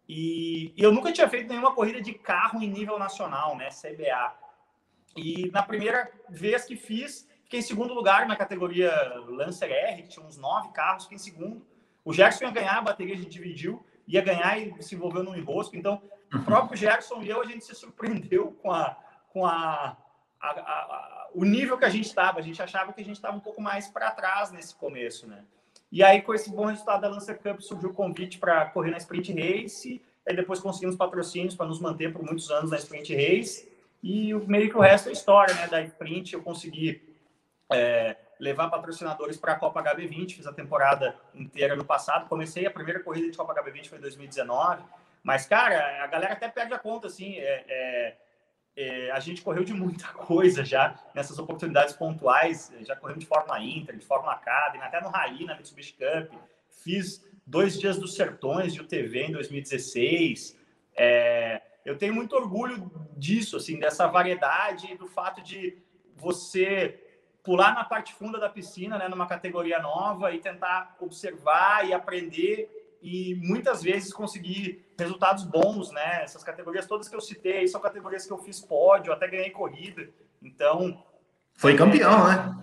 [0.07, 3.69] e, e eu nunca tinha feito nenhuma corrida de carro em nível nacional, né?
[3.69, 4.33] CBA.
[5.15, 8.91] E na primeira vez que fiz, fiquei em segundo lugar na categoria
[9.27, 11.65] Lancer R, que tinha uns nove carros, fiquei em segundo.
[12.05, 15.35] O Gerson ia ganhar, a bateria a gente dividiu, ia ganhar e se envolveu num
[15.35, 15.75] enrosco.
[15.75, 16.01] Então,
[16.33, 18.97] o próprio Gerson e eu, a gente se surpreendeu com, a,
[19.29, 19.97] com a,
[20.39, 22.39] a, a o nível que a gente estava.
[22.39, 25.43] A gente achava que a gente estava um pouco mais para trás nesse começo, né?
[25.91, 28.97] E aí, com esse bom resultado da Lancer Cup, surgiu o convite para correr na
[28.97, 30.01] Sprint Race.
[30.27, 33.71] Aí depois conseguimos patrocínios para nos manter por muitos anos na Sprint Race.
[34.03, 35.67] E meio que o resto é história, né?
[35.67, 37.01] Da Sprint eu consegui
[37.71, 40.35] é, levar patrocinadores para a Copa HB20.
[40.35, 42.27] Fiz a temporada inteira no passado.
[42.27, 44.83] Comecei a primeira corrida de Copa HB20 foi em 2019.
[45.23, 47.37] Mas, cara, a galera até perde a conta, assim.
[47.37, 48.15] É, é,
[48.77, 52.71] é, a gente correu de muita coisa já nessas oportunidades pontuais.
[52.81, 56.39] Já corremos de Fórmula Inter, de Fórmula Academy, até no Rally, na Mitsubishi Cup.
[56.69, 60.55] Fiz dois dias dos Sertões de UTV em 2016.
[60.95, 65.77] É, eu tenho muito orgulho disso, assim, dessa variedade e do fato de
[66.15, 67.03] você
[67.41, 72.76] pular na parte funda da piscina, né, numa categoria nova e tentar observar e aprender
[73.01, 76.23] e muitas vezes conseguir resultados bons, né?
[76.23, 80.09] Essas categorias todas que eu citei são categorias que eu fiz pódio, até ganhei corrida.
[80.41, 81.03] Então.
[81.55, 82.57] Foi campeão, é, né?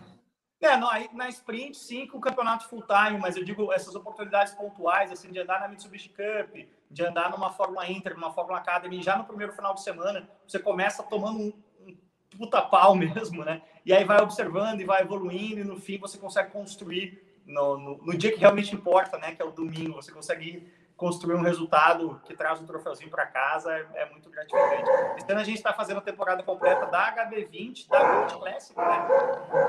[0.61, 3.95] É, não, aí, na sprint, sim, com o campeonato full time, mas eu digo essas
[3.95, 8.59] oportunidades pontuais, assim, de andar na Mitsubishi Cup, de andar numa Fórmula Inter, numa Fórmula
[8.59, 11.53] Academy, já no primeiro final de semana, você começa tomando um,
[11.87, 11.97] um
[12.39, 13.61] puta pau mesmo, né?
[13.85, 17.97] E aí vai observando e vai evoluindo, e no fim você consegue construir no, no,
[17.99, 22.21] no, dia que realmente importa, né, que é o domingo, você consegue construir um resultado
[22.25, 24.89] que traz um troféuzinho para casa, é, é, muito gratificante.
[25.17, 29.09] Este ano a gente está fazendo a temporada completa da HB20, da Gold Classic, né,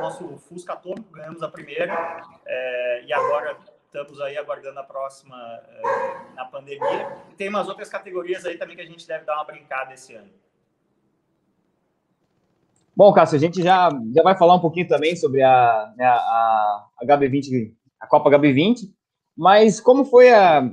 [0.01, 5.35] nosso Fusca Atômico, ganhamos a primeira, é, e agora estamos aí aguardando a próxima
[5.67, 7.17] é, na pandemia.
[7.31, 10.13] E tem umas outras categorias aí também que a gente deve dar uma brincada esse
[10.13, 10.31] ano.
[12.95, 16.87] Bom, Cássio, a gente já, já vai falar um pouquinho também sobre a, né, a,
[17.01, 18.89] a HB20, a Copa HB20,
[19.35, 20.69] mas como foi a,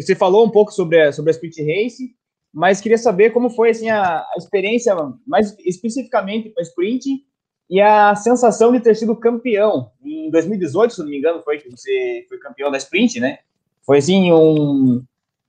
[0.00, 2.14] Você falou um pouco sobre a, sobre a Sprint Race,
[2.52, 4.94] mas queria saber como foi assim, a, a experiência,
[5.26, 7.24] mais especificamente para a Sprint,
[7.68, 9.90] e a sensação de ter sido campeão.
[10.00, 13.38] Em 2018, se não me engano, foi que você foi campeão da Sprint, né?
[13.84, 15.02] Foi assim, um,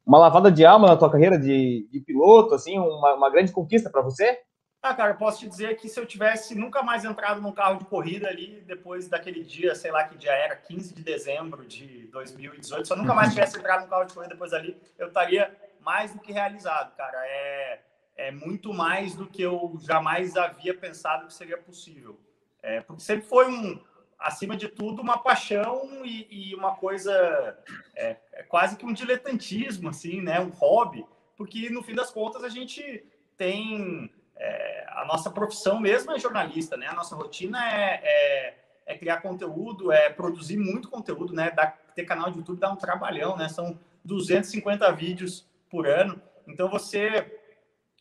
[0.03, 3.91] uma lavada de alma na tua carreira de, de piloto, assim, uma, uma grande conquista
[3.91, 4.39] para você?
[4.88, 7.80] Ah, cara, eu posso te dizer que se eu tivesse nunca mais entrado num carro
[7.80, 12.06] de corrida ali, depois daquele dia, sei lá que dia era, 15 de dezembro de
[12.12, 15.52] 2018, se eu nunca mais tivesse entrado num carro de corrida depois ali, eu estaria
[15.82, 17.17] mais do que realizado, cara.
[17.26, 17.82] É,
[18.15, 22.19] é muito mais do que eu jamais havia pensado que seria possível.
[22.62, 23.84] É, porque sempre foi um,
[24.19, 27.58] acima de tudo, uma paixão e, e uma coisa
[27.95, 30.39] é, é quase que um diletantismo, assim, né?
[30.39, 31.04] Um hobby,
[31.36, 33.04] porque no fim das contas a gente
[33.36, 36.88] tem é, a nossa profissão mesmo é jornalista, né?
[36.88, 41.52] A nossa rotina é, é, é criar conteúdo, é produzir muito conteúdo, né?
[41.52, 43.48] Dar, ter canal de YouTube dá um trabalhão, né?
[43.48, 46.21] São 250 vídeos por ano.
[46.48, 47.39] Então, você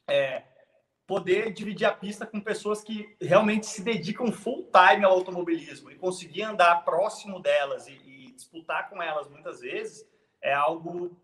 [0.08, 0.42] é,
[1.06, 5.96] poder dividir a pista com pessoas que realmente se dedicam full time ao automobilismo e
[5.96, 10.06] conseguir andar próximo delas e, e disputar com elas muitas vezes
[10.44, 11.16] é algo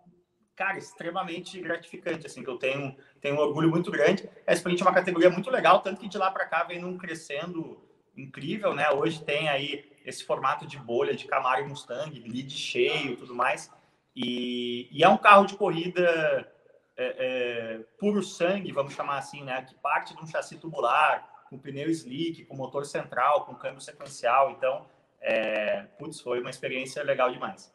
[0.61, 4.29] cara, extremamente gratificante, assim, que eu tenho, tenho um orgulho muito grande.
[4.47, 6.99] A sprint é uma categoria muito legal, tanto que de lá para cá vem num
[6.99, 7.83] crescendo
[8.15, 8.91] incrível, né?
[8.91, 13.73] Hoje tem aí esse formato de bolha de Camaro e Mustang, grid cheio, tudo mais.
[14.15, 16.47] E, e é um carro de corrida
[16.95, 19.63] é, é, puro sangue, vamos chamar assim, né?
[19.63, 24.51] Que parte de um chassi tubular, com pneu slick, com motor central, com câmbio sequencial.
[24.51, 24.87] Então,
[25.23, 27.73] é, putz, foi uma experiência legal demais.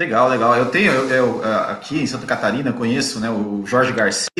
[0.00, 0.56] Legal, legal.
[0.56, 4.30] Eu tenho, eu, eu, aqui em Santa Catarina, conheço né, o Jorge Garcia,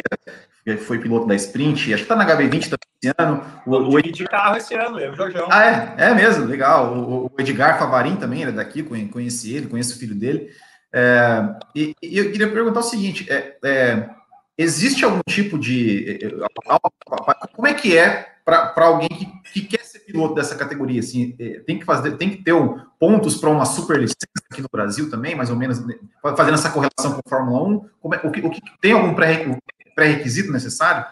[0.64, 3.44] que foi piloto da Sprint, acho que está na HB20 também esse ano.
[3.66, 4.10] O, o Ed...
[4.10, 5.48] de carro esse ano, eu, Jorgão.
[5.50, 6.06] Ah, é?
[6.08, 6.94] É mesmo, legal.
[6.94, 10.48] O, o Edgar Favarin também era daqui, conheci ele, conheço o filho dele.
[10.94, 11.42] É,
[11.76, 14.08] e, e, eu queria perguntar o seguinte: é, é,
[14.56, 16.18] existe algum tipo de.
[16.22, 19.79] É, é, como é que é para alguém que, que quer
[20.10, 23.64] piloto dessa categoria, assim, é, tem que fazer, tem que ter um, pontos para uma
[23.64, 24.16] super licença
[24.50, 25.98] aqui no Brasil também, mais ou menos, né,
[26.36, 29.14] fazendo essa correlação com a Fórmula 1, como é, o, que, o que tem algum
[29.14, 31.06] pré-requisito necessário?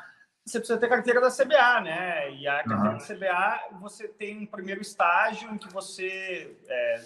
[0.45, 2.33] Você precisa ter carteira da CBA, né?
[2.35, 2.99] E a carteira uhum.
[2.99, 6.57] da CBA, você tem um primeiro estágio em que você.
[6.67, 7.05] É,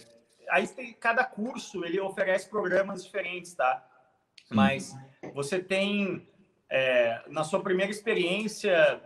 [0.50, 3.84] aí tem, cada curso ele oferece programas diferentes, tá?
[4.48, 4.94] Mas
[5.34, 6.28] você tem
[6.70, 9.00] é, na sua primeira experiência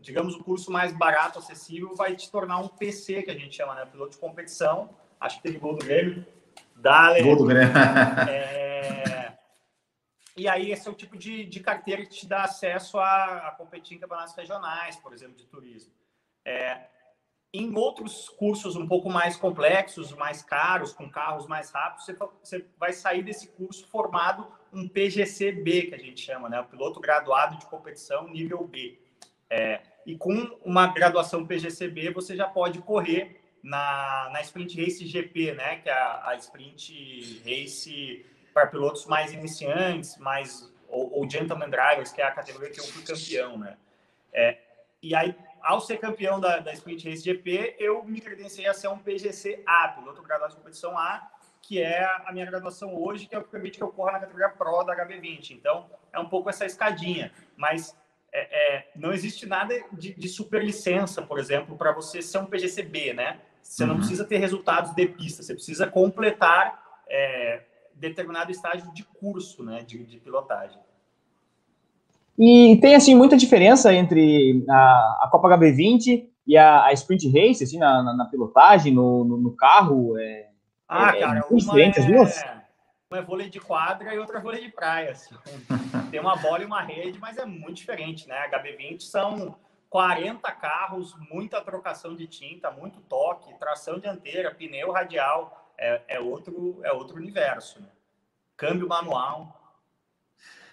[0.00, 3.74] digamos, o curso mais barato, acessível, vai te tornar um PC, que a gente chama,
[3.74, 3.84] né?
[3.86, 4.90] Piloto de competição.
[5.20, 6.24] Acho que teve gol do Grêmio.
[6.76, 7.22] Dale.
[7.22, 7.72] Gol do Grêmio.
[8.28, 9.36] é...
[10.36, 13.50] E aí, esse é o tipo de, de carteira que te dá acesso a, a
[13.52, 15.92] competir em campeonatos regionais, por exemplo, de turismo.
[16.44, 16.86] É...
[17.52, 22.66] Em outros cursos um pouco mais complexos, mais caros, com carros mais rápidos, você, você
[22.78, 26.60] vai sair desse curso formado um PGCB, que a gente chama, né?
[26.60, 28.98] O piloto graduado de competição nível B.
[29.50, 30.32] É, e com
[30.64, 35.76] uma graduação PGCB, você já pode correr na, na Sprint Race GP, né?
[35.76, 42.12] Que é a, a Sprint Race para pilotos mais iniciantes, mais ou, ou, gentleman drivers,
[42.12, 43.76] que é a categoria que eu fui campeão, né?
[44.32, 44.58] É,
[45.02, 48.88] e aí, ao ser campeão da, da Sprint Race GP, eu me credenciei a ser
[48.88, 51.30] um PGC A, piloto graduado de competição A,
[51.62, 54.20] que é a minha graduação hoje, que é o que permite que eu corra na
[54.20, 55.50] categoria Pro da HB20.
[55.50, 57.32] Então, é um pouco essa escadinha.
[57.56, 57.94] Mas
[58.32, 62.46] é, é, não existe nada de, de super licença, por exemplo, para você ser um
[62.46, 63.38] PGCB, né?
[63.62, 63.90] Você uhum.
[63.90, 67.62] não precisa ter resultados de pista, você precisa completar é,
[67.94, 70.78] determinado estágio de curso, né, de, de pilotagem.
[72.38, 77.64] E tem, assim, muita diferença entre a, a Copa HB20 e a, a Sprint Race,
[77.64, 80.16] assim, na, na, na pilotagem, no, no, no carro?
[80.18, 80.48] É,
[80.88, 82.44] ah, é, cara, é uma diferente, é, as duas?
[83.10, 85.12] Uma é vôlei de quadra e outra é vôlei de praia.
[85.12, 85.34] Assim.
[86.10, 88.48] Tem uma bola e uma rede, mas é muito diferente, né?
[88.50, 89.56] HB20 são
[89.88, 96.80] 40 carros, muita trocação de tinta, muito toque, tração dianteira, pneu radial, é, é outro,
[96.84, 97.80] é outro universo.
[97.80, 97.88] Né?
[98.56, 99.56] Câmbio manual.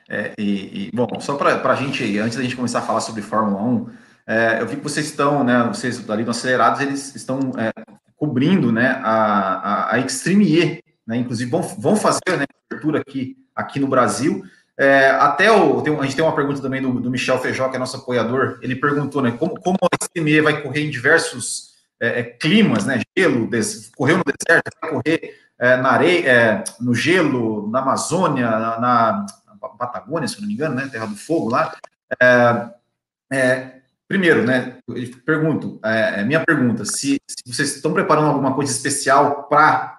[0.10, 3.22] É, e, e, bom, só para a gente, antes da gente começar a falar sobre
[3.22, 3.90] Fórmula 1,
[4.28, 7.72] é, eu vi que vocês estão, né, vocês ali no Acelerados, eles estão é,
[8.18, 13.38] cobrindo, né, a, a, a Extreme E, né, inclusive vão, vão fazer, né, abertura aqui,
[13.56, 14.44] aqui no Brasil,
[14.78, 17.78] é, até o, tem, a gente tem uma pergunta também do, do, Michel Feijó, que
[17.78, 18.60] é nosso apoiador.
[18.62, 23.02] Ele perguntou, né, como, como a SME vai correr em diversos é, é, climas, né?
[23.18, 28.50] Gelo, des, correu no deserto, vai correr é, na areia, é, no gelo, na Amazônia,
[28.50, 29.26] na, na,
[29.80, 30.88] Patagônia, se não me engano, né?
[30.92, 31.76] Terra do Fogo lá.
[33.32, 33.72] É,
[34.08, 34.78] primeiro, né?
[35.26, 35.80] Pergunto,
[36.28, 39.95] minha pergunta, se, se vocês estão preparando alguma coisa especial para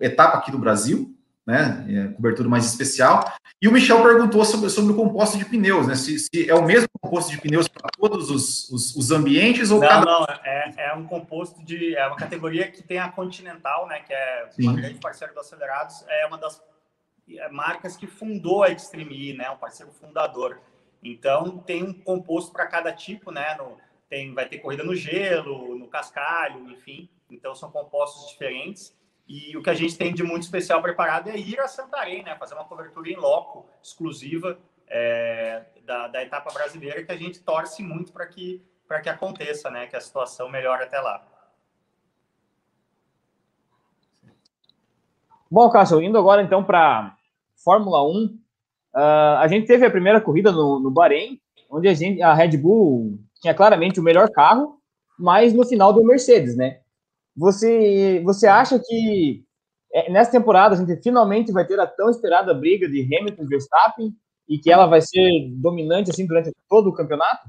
[0.00, 1.14] etapa aqui do Brasil,
[1.46, 1.84] né?
[1.88, 3.32] É, cobertura mais especial.
[3.60, 5.94] E o Michel perguntou sobre, sobre o composto de pneus, né?
[5.94, 9.80] Se, se é o mesmo composto de pneus para todos os, os, os, ambientes ou
[9.80, 10.04] não, cada...
[10.04, 14.00] não, é, é um composto de é uma categoria que tem a Continental, né?
[14.00, 14.76] Que é uma Sim.
[14.76, 16.62] grande parceira do Acelerados, é uma das
[17.28, 19.50] é, marcas que fundou a Extreme E, né?
[19.50, 20.60] Um parceiro fundador.
[21.02, 23.54] Então tem um composto para cada tipo, né?
[23.56, 23.76] No,
[24.08, 27.08] tem, vai ter corrida no gelo, no cascalho, enfim.
[27.30, 28.94] Então são compostos diferentes.
[29.26, 32.36] E o que a gente tem de muito especial preparado é ir a Santarém, né?
[32.36, 37.82] Fazer uma cobertura em loco, exclusiva é, da, da etapa brasileira, que a gente torce
[37.82, 38.62] muito para que,
[39.02, 39.86] que aconteça, né?
[39.86, 41.26] Que a situação melhore até lá.
[45.50, 47.16] Bom, Cássio, indo agora então para
[47.56, 48.38] Fórmula 1, uh,
[48.92, 52.56] ah, a gente teve a primeira corrida no, no Bahrein, onde a, gente, a Red
[52.56, 54.80] Bull tinha claramente o melhor carro,
[55.18, 56.80] mas no final deu Mercedes, né?
[57.36, 59.44] Você, você acha que
[59.92, 63.46] é, nessa temporada a gente finalmente vai ter a tão esperada briga de Hamilton e
[63.46, 64.12] Verstappen
[64.48, 67.48] e que ela vai ser dominante assim durante todo o campeonato?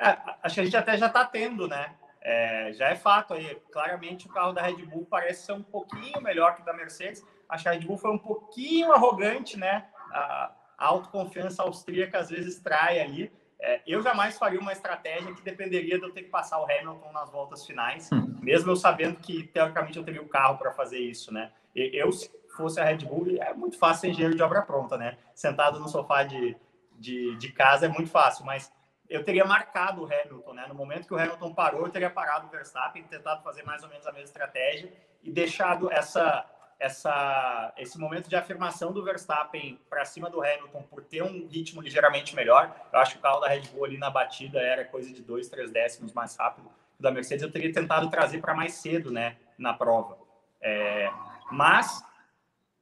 [0.00, 1.94] É, acho que a gente até já está tendo, né?
[2.20, 3.56] É, já é fato aí.
[3.72, 7.24] Claramente o carro da Red Bull parece ser um pouquinho melhor que o da Mercedes.
[7.48, 9.86] Acho que a Red Bull foi um pouquinho arrogante, né?
[10.12, 13.32] A, a autoconfiança austríaca às vezes trai ali.
[13.60, 17.10] É, eu jamais faria uma estratégia que dependeria de eu ter que passar o Hamilton
[17.12, 18.38] nas voltas finais, hum.
[18.40, 21.50] mesmo eu sabendo que, teoricamente, eu teria o carro para fazer isso, né?
[21.74, 25.18] Eu, se fosse a Red Bull, é muito fácil ser engenheiro de obra pronta, né?
[25.34, 26.56] Sentado no sofá de,
[26.98, 28.72] de, de casa é muito fácil, mas
[29.08, 30.66] eu teria marcado o Hamilton, né?
[30.68, 33.88] No momento que o Hamilton parou, eu teria parado o Verstappen, tentado fazer mais ou
[33.88, 34.92] menos a mesma estratégia
[35.22, 36.44] e deixado essa
[36.78, 41.82] essa, esse momento de afirmação do Verstappen para cima do Hamilton por ter um ritmo
[41.82, 42.74] ligeiramente melhor.
[42.92, 45.48] Eu acho que o carro da Red Bull ali na batida era coisa de dois,
[45.48, 47.42] três décimos mais rápido da Mercedes.
[47.42, 50.18] Eu teria tentado trazer para mais cedo, né, na prova.
[50.60, 51.10] É,
[51.50, 52.04] mas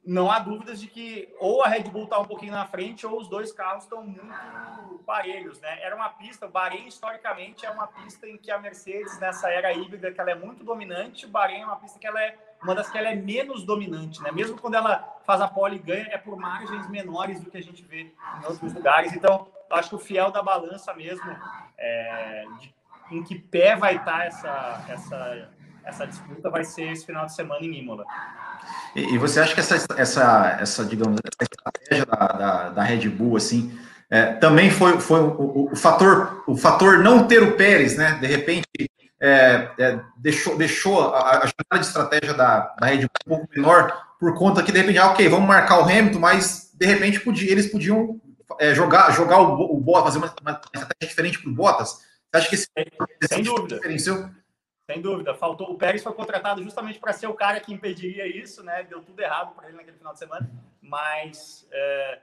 [0.05, 3.19] não há dúvidas de que ou a Red Bull está um pouquinho na frente ou
[3.19, 5.83] os dois carros estão muito parelhos, né?
[5.83, 9.73] Era uma pista, o Bahrein historicamente é uma pista em que a Mercedes nessa era
[9.73, 12.75] híbrida que ela é muito dominante, o Bahrein é uma pista que ela é uma
[12.75, 14.31] das que ela é menos dominante, né?
[14.33, 17.63] Mesmo quando ela faz a pole e ganha, é por margens menores do que a
[17.63, 19.13] gente vê em outros lugares.
[19.13, 21.25] Então, acho que o fiel da balança mesmo,
[21.79, 22.75] é, de,
[23.11, 25.49] em que pé vai estar essa, essa,
[25.85, 28.05] essa disputa, vai ser esse final de semana em Imola.
[28.95, 33.09] E, e você acha que essa, essa, essa digamos, essa estratégia da, da, da Red
[33.09, 33.79] Bull, assim,
[34.09, 38.19] é, também foi, foi o, o, o, fator, o fator não ter o Pérez, né?
[38.21, 38.67] De repente
[39.21, 43.49] é, é, deixou, deixou a, a jogada de estratégia da, da Red Bull um pouco
[43.55, 47.21] menor, por conta que, de repente, ah, ok, vamos marcar o Hamilton, mas de repente
[47.21, 48.21] podia, eles podiam
[48.59, 51.89] é, jogar, jogar o, o Bottas, fazer uma, uma estratégia diferente para o Bottas.
[51.91, 52.69] Você acha que esse,
[53.29, 53.77] Sem dúvida.
[53.77, 54.29] diferenciou?
[54.91, 55.35] Sem dúvida.
[55.35, 58.85] Faltou, o Pérez foi contratado justamente para ser o cara que impediria isso, né?
[58.85, 60.49] Deu tudo errado para ele naquele final de semana,
[60.81, 62.21] mas é,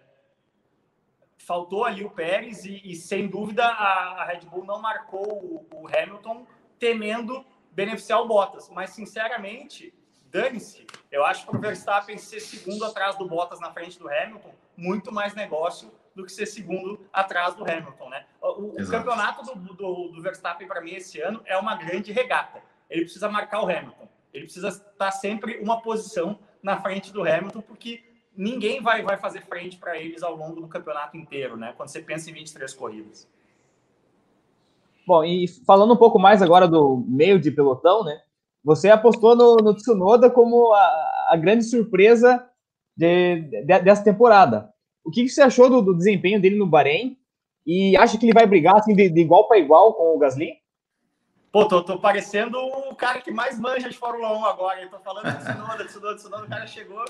[1.37, 5.67] faltou ali o Pérez e, e sem dúvida a, a, Red Bull não marcou o,
[5.73, 6.45] o Hamilton
[6.83, 8.69] temendo beneficiar o Bottas.
[8.69, 9.93] Mas, sinceramente,
[10.25, 10.85] dane-se.
[11.09, 15.13] Eu acho que o Verstappen ser segundo atrás do Bottas na frente do Hamilton, muito
[15.13, 18.25] mais negócio do que ser segundo atrás do Hamilton, né?
[18.41, 22.61] O, o campeonato do, do, do Verstappen, para mim, esse ano, é uma grande regata.
[22.89, 24.09] Ele precisa marcar o Hamilton.
[24.33, 28.03] Ele precisa estar sempre uma posição na frente do Hamilton, porque
[28.35, 31.73] ninguém vai, vai fazer frente para eles ao longo do campeonato inteiro, né?
[31.77, 33.27] Quando você pensa em 23 corridas.
[35.05, 38.21] Bom, e falando um pouco mais agora do meio de pelotão, né?
[38.63, 42.47] Você apostou no, no Tsunoda como a, a grande surpresa
[42.95, 44.73] de, de, dessa temporada.
[45.03, 47.17] O que, que você achou do, do, desempenho dele no Bahrein?
[47.65, 50.53] E acha que ele vai brigar assim, de, de igual para igual com o Gasly?
[51.51, 54.81] Pô, tô, tô parecendo o cara que mais manja de Fórmula 1 agora.
[54.81, 56.45] Eu tô falando de Tsunoda, Tsunoda, Tsunoda.
[56.45, 57.03] O cara chegou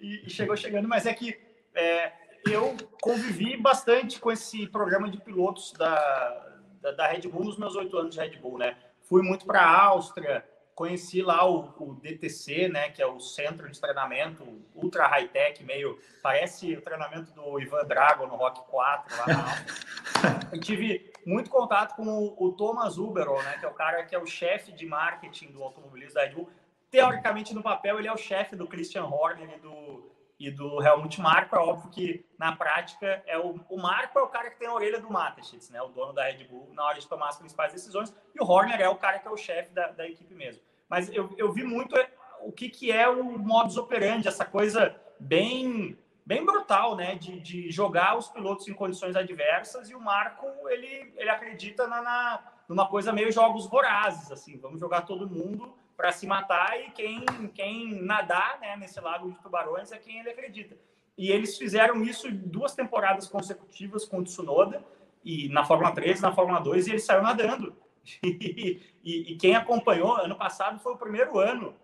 [0.00, 0.88] e, e chegou chegando.
[0.88, 1.36] Mas é que
[1.74, 2.12] é,
[2.46, 6.49] eu convivi bastante com esse programa de pilotos da,
[6.80, 8.76] da, da Red Bull nos meus oito anos de Red Bull, né?
[9.02, 13.68] Fui muito para a Áustria, conheci lá o, o, DTC, né, que é o centro
[13.70, 19.26] de treinamento ultra high-tech, meio parece o treinamento do Ivan Drago no Rock 4 lá
[19.26, 24.04] na E tive muito contato com o, o Thomas Uberol, né, que é o cara
[24.04, 26.48] que é o chefe de marketing do automobilismo da Red Bull.
[26.90, 30.10] Teoricamente, no papel, ele é o chefe do Christian Horner e do
[30.40, 34.50] e do Helmut Marko, é óbvio que na prática é o, o é o cara
[34.50, 37.06] que tem a orelha do Mateschitz, né, o dono da Red Bull, na hora de
[37.06, 39.88] tomar as principais decisões, e o Horner é o cara que é o chefe da,
[39.88, 40.62] da equipe mesmo.
[40.88, 41.94] Mas eu, eu vi muito
[42.40, 47.70] o que, que é o modus operandi, essa coisa bem bem brutal, né, de, de
[47.70, 52.88] jogar os pilotos em condições adversas, e o Marco, ele, ele acredita na, na numa
[52.88, 57.22] coisa meio jogos vorazes, assim, vamos jogar todo mundo para se matar e quem,
[57.54, 60.74] quem nadar né, nesse lago de tubarões é quem ele acredita.
[61.16, 64.82] E eles fizeram isso duas temporadas consecutivas com o Tsunoda,
[65.22, 67.76] e na Fórmula 3, na Fórmula 2, e ele saiu nadando.
[69.02, 71.74] E, e, quem acompanhou, ano passado foi o primeiro ano,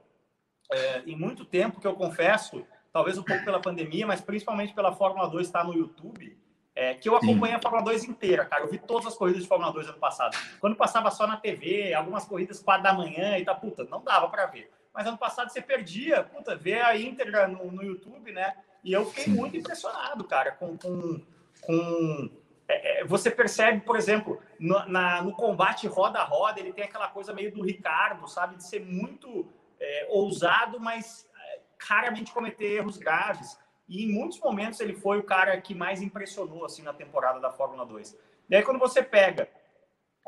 [0.71, 4.93] é, em muito tempo, que eu confesso, talvez um pouco pela pandemia, mas principalmente pela
[4.93, 6.37] Fórmula 2 estar no YouTube,
[6.77, 7.59] é, que eu acompanhei Sim.
[7.59, 8.65] a Fórmula 2 inteira, cara.
[8.65, 10.37] Eu vi todas as corridas de Fórmula 2 ano passado.
[10.61, 14.29] Quando passava só na TV, algumas corridas 4 da manhã e tal, puta, não dava
[14.29, 14.71] para ver.
[14.93, 18.57] Mas ano passado você perdia, puta, ver a íntegra no, no YouTube, né?
[18.85, 19.31] E eu fiquei Sim.
[19.31, 20.77] muito impressionado, cara, com.
[20.77, 21.21] com,
[21.63, 22.31] com
[22.69, 26.85] é, é, você percebe, por exemplo, no, na, no combate roda a roda, ele tem
[26.85, 28.57] aquela coisa meio do Ricardo, sabe?
[28.57, 29.51] De ser muito
[29.81, 33.59] é, ousado, mas é, raramente cometer erros graves.
[33.89, 37.53] E em muitos momentos ele foi o cara que mais impressionou assim na temporada da
[37.53, 38.17] Fórmula 2.
[38.51, 39.49] E aí quando você pega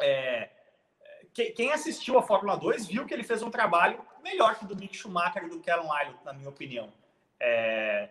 [0.00, 0.48] é,
[1.32, 4.96] quem assistiu a Fórmula 2 viu que ele fez um trabalho melhor que do Mick
[4.96, 6.92] Schumacher e do Kellen Lyle, na minha opinião.
[7.40, 8.08] É,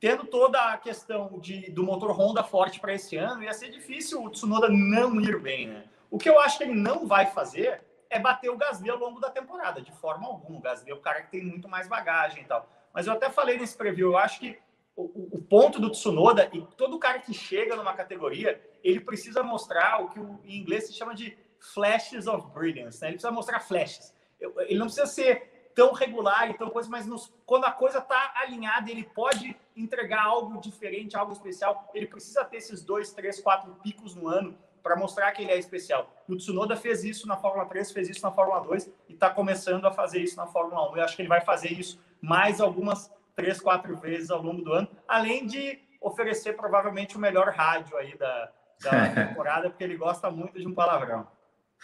[0.00, 4.22] tendo toda a questão de, do motor Honda forte para esse ano, ia ser difícil
[4.22, 5.84] o Tsunoda não ir bem, né?
[6.10, 9.20] O que eu acho que ele não vai fazer é bater o Gasly ao longo
[9.20, 10.58] da temporada, de forma alguma.
[10.58, 12.68] O Gasly é o cara que tem muito mais bagagem e tal.
[12.92, 14.58] Mas eu até falei nesse preview, eu acho que
[14.96, 20.02] o, o, ponto do Tsunoda e todo cara que chega numa categoria, ele precisa mostrar
[20.02, 23.08] o que o, em inglês se chama de flashes of brilliance, né?
[23.08, 24.14] Ele precisa mostrar flashes.
[24.40, 28.34] Ele não precisa ser tão regular e tão coisa, mas nos, quando a coisa está
[28.36, 31.90] alinhada, ele pode entregar algo diferente, algo especial.
[31.92, 35.58] Ele precisa ter esses dois, três, quatro picos no ano para mostrar que ele é
[35.58, 36.12] especial.
[36.28, 39.86] O Tsunoda fez isso na Fórmula 3, fez isso na Fórmula 2 e está começando
[39.86, 40.96] a fazer isso na Fórmula 1.
[40.98, 44.72] Eu acho que ele vai fazer isso mais algumas três, quatro vezes ao longo do
[44.72, 48.50] ano, além de oferecer provavelmente o melhor rádio aí da,
[48.82, 51.26] da temporada, porque ele gosta muito de um palavrão.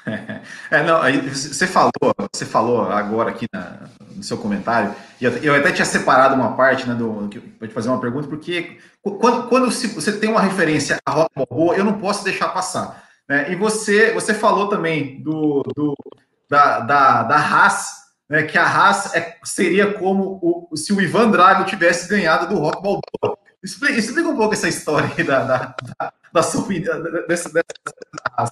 [0.70, 1.90] É, não, aí você falou,
[2.32, 6.56] você falou agora aqui na, no seu comentário, e eu, eu, até tinha separado uma
[6.56, 7.28] parte, né, do
[7.58, 11.30] para te fazer uma pergunta, porque quando, quando se, você tem uma referência a Rock
[11.34, 13.04] Balboa, eu não posso deixar passar.
[13.28, 13.52] Né?
[13.52, 15.94] E você, você falou também do, do
[16.48, 17.99] da, da, da Haas
[18.30, 22.60] né, que a Haas é, seria como o, se o Ivan Drago tivesse ganhado do
[22.60, 23.36] Rock Balboa.
[23.60, 26.62] Explica, explica um pouco essa história aí da, da, da, da sua
[27.26, 27.64] dessa, dessa
[28.32, 28.50] Haas.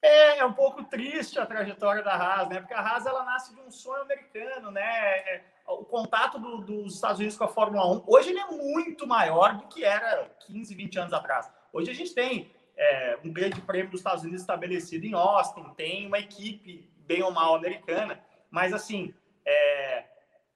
[0.00, 2.60] É, é um pouco triste a trajetória da Haas, né?
[2.60, 4.80] Porque a Haas ela nasce de um sonho americano, né?
[4.82, 9.04] É, o contato do, dos Estados Unidos com a Fórmula 1, hoje ele é muito
[9.04, 11.50] maior do que era 15, 20 anos atrás.
[11.72, 16.06] Hoje a gente tem é, um grande prêmio dos Estados Unidos estabelecido em Austin, tem
[16.06, 18.20] uma equipe bem ou mal americana.
[18.50, 20.04] Mas, assim, é,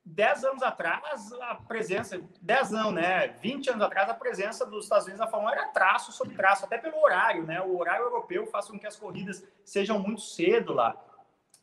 [0.04, 3.28] 10 anos atrás, a presença, 10 não, né?
[3.40, 6.64] 20 anos atrás, a presença dos Estados Unidos na Fórmula 1 era traço sobre traço,
[6.64, 7.60] até pelo horário, né?
[7.60, 10.96] O horário europeu faz com que as corridas sejam muito cedo lá.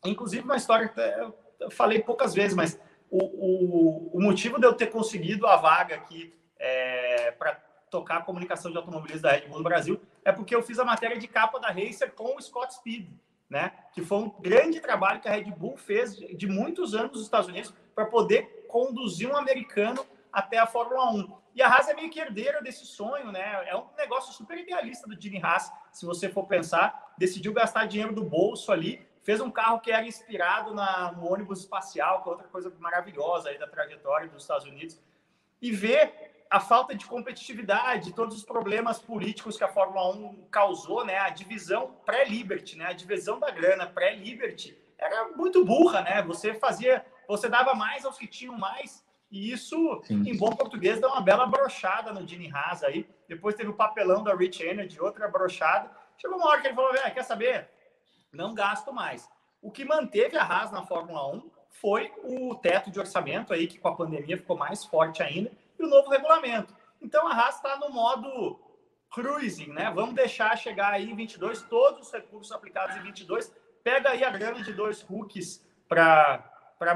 [0.04, 1.00] Inclusive, uma história que
[1.60, 5.96] eu falei poucas vezes, mas o, o, o motivo de eu ter conseguido a vaga
[5.96, 7.54] aqui é, para
[7.90, 10.84] tocar a comunicação de automobilismo da Red Bull no Brasil é porque eu fiz a
[10.84, 13.10] matéria de capa da Racer com o Scott Speed
[13.50, 13.72] né?
[13.92, 17.48] Que foi um grande trabalho que a Red Bull fez de muitos anos nos Estados
[17.48, 21.40] Unidos para poder conduzir um americano até a Fórmula 1.
[21.56, 23.68] E a Haas é meio que herdeira desse sonho, né?
[23.68, 27.12] É um negócio super idealista do Jimmy Haas, se você for pensar.
[27.18, 31.60] Decidiu gastar dinheiro do bolso ali, fez um carro que era inspirado na, no ônibus
[31.60, 35.00] espacial, que é outra coisa maravilhosa aí da trajetória dos Estados Unidos.
[35.60, 41.04] E ver a falta de competitividade, todos os problemas políticos que a Fórmula 1 causou,
[41.04, 41.16] né?
[41.18, 42.86] A divisão pré-Liberty, né?
[42.86, 46.20] A divisão da grana pré-Liberty era muito burra, né?
[46.22, 50.28] Você fazia, você dava mais aos que tinham mais, e isso, Sim.
[50.28, 53.08] em bom português, dá uma bela brochada no Gene Haas aí.
[53.28, 55.88] Depois teve o papelão da Rich Energy, outra brochada.
[56.18, 57.68] Chegou uma hora que ele falou: é, quer saber?
[58.32, 59.30] Não gasto mais.
[59.62, 63.78] O que manteve a Haas na Fórmula 1 foi o teto de orçamento aí, que
[63.78, 66.74] com a pandemia ficou mais forte ainda, e o novo regulamento.
[67.00, 68.60] Então a Haas está no modo
[69.10, 69.90] cruising, né?
[69.94, 73.52] Vamos deixar chegar aí em 22 todos os recursos aplicados em 22.
[73.82, 76.44] Pega aí a grana de dois rookies para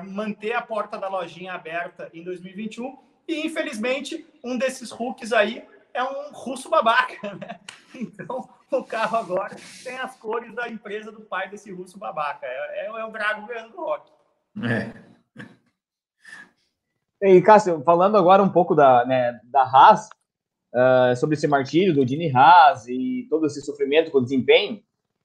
[0.04, 3.02] manter a porta da lojinha aberta em 2021.
[3.26, 7.60] E infelizmente, um desses rookies aí é um russo babaca, né?
[7.94, 12.46] Então, o carro agora tem as cores da empresa do pai desse russo babaca.
[12.46, 14.12] É, é, é o Drago ganhando do rock.
[14.62, 15.13] É.
[17.24, 20.10] E, Cássio, falando agora um pouco da, né, da Haas,
[20.74, 24.82] uh, sobre esse martírio do Dini Haas e todo esse sofrimento com o desempenho,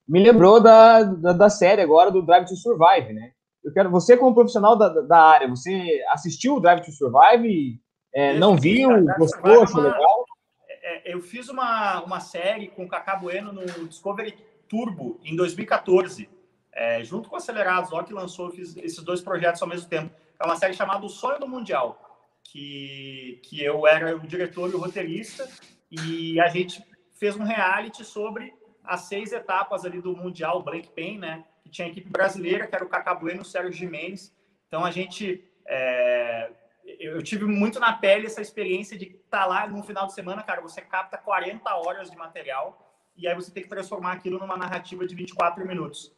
[0.07, 3.31] me lembrou da, da, da, série agora do Drive to Survive, né?
[3.63, 7.79] Eu quero, você como profissional da, da área, você assistiu o Drive to Survive?
[8.13, 8.89] É, não viu?
[9.17, 9.63] Gostou?
[9.63, 10.25] Achou legal?
[10.69, 14.35] É, eu fiz uma, uma série com o Cacá Bueno no Discovery
[14.69, 16.29] Turbo em 2014,
[16.71, 20.11] é, junto com o Acelerados, ó, que lançou, fiz esses dois projetos ao mesmo tempo.
[20.39, 22.09] É uma série chamada O Sonho do Mundial
[22.51, 25.47] que, que eu era o diretor e o roteirista,
[25.91, 26.83] e a gente
[27.13, 31.45] fez um reality sobre as seis etapas ali do Mundial Blank Pen, né?
[31.61, 34.35] Que tinha a equipe brasileira, que era o Cacá Bueno e o Sérgio Jimenez.
[34.67, 35.43] Então a gente.
[35.65, 36.51] É,
[36.99, 40.41] eu tive muito na pele essa experiência de estar tá lá no final de semana,
[40.41, 40.61] cara.
[40.61, 42.83] Você capta 40 horas de material
[43.15, 46.11] e aí você tem que transformar aquilo numa narrativa de 24 minutos.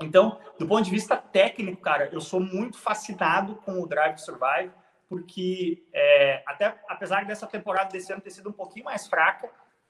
[0.00, 4.22] Então, do ponto de vista técnico, cara, eu sou muito fascinado com o Drive to
[4.22, 4.70] Survive
[5.08, 9.48] porque é, até apesar dessa temporada desse ano ter sido um pouquinho mais fraca,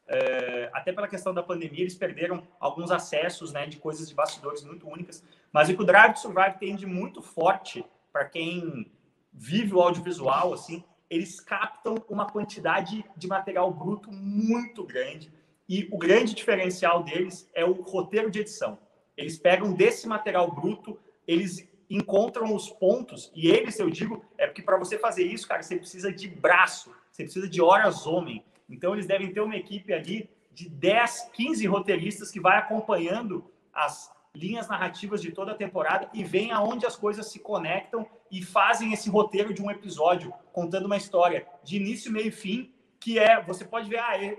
[0.09, 4.63] é, até pela questão da pandemia, eles perderam alguns acessos né, de coisas de bastidores
[4.63, 5.25] muito únicas.
[5.53, 8.91] Mas o que o Drive to Survive tem de muito forte para quem
[9.33, 15.33] vive o audiovisual, assim, eles captam uma quantidade de material bruto muito grande.
[15.69, 18.79] E o grande diferencial deles é o roteiro de edição.
[19.17, 24.63] Eles pegam desse material bruto, eles encontram os pontos, e eles, eu digo, é porque
[24.63, 28.45] para você fazer isso, cara, você precisa de braço, você precisa de horas homem.
[28.69, 34.11] Então, eles devem ter uma equipe ali de 10, 15 roteiristas que vai acompanhando as
[34.35, 38.93] linhas narrativas de toda a temporada e vem aonde as coisas se conectam e fazem
[38.93, 43.43] esse roteiro de um episódio, contando uma história de início, meio e fim, que é,
[43.43, 44.37] você pode ver, ah, é,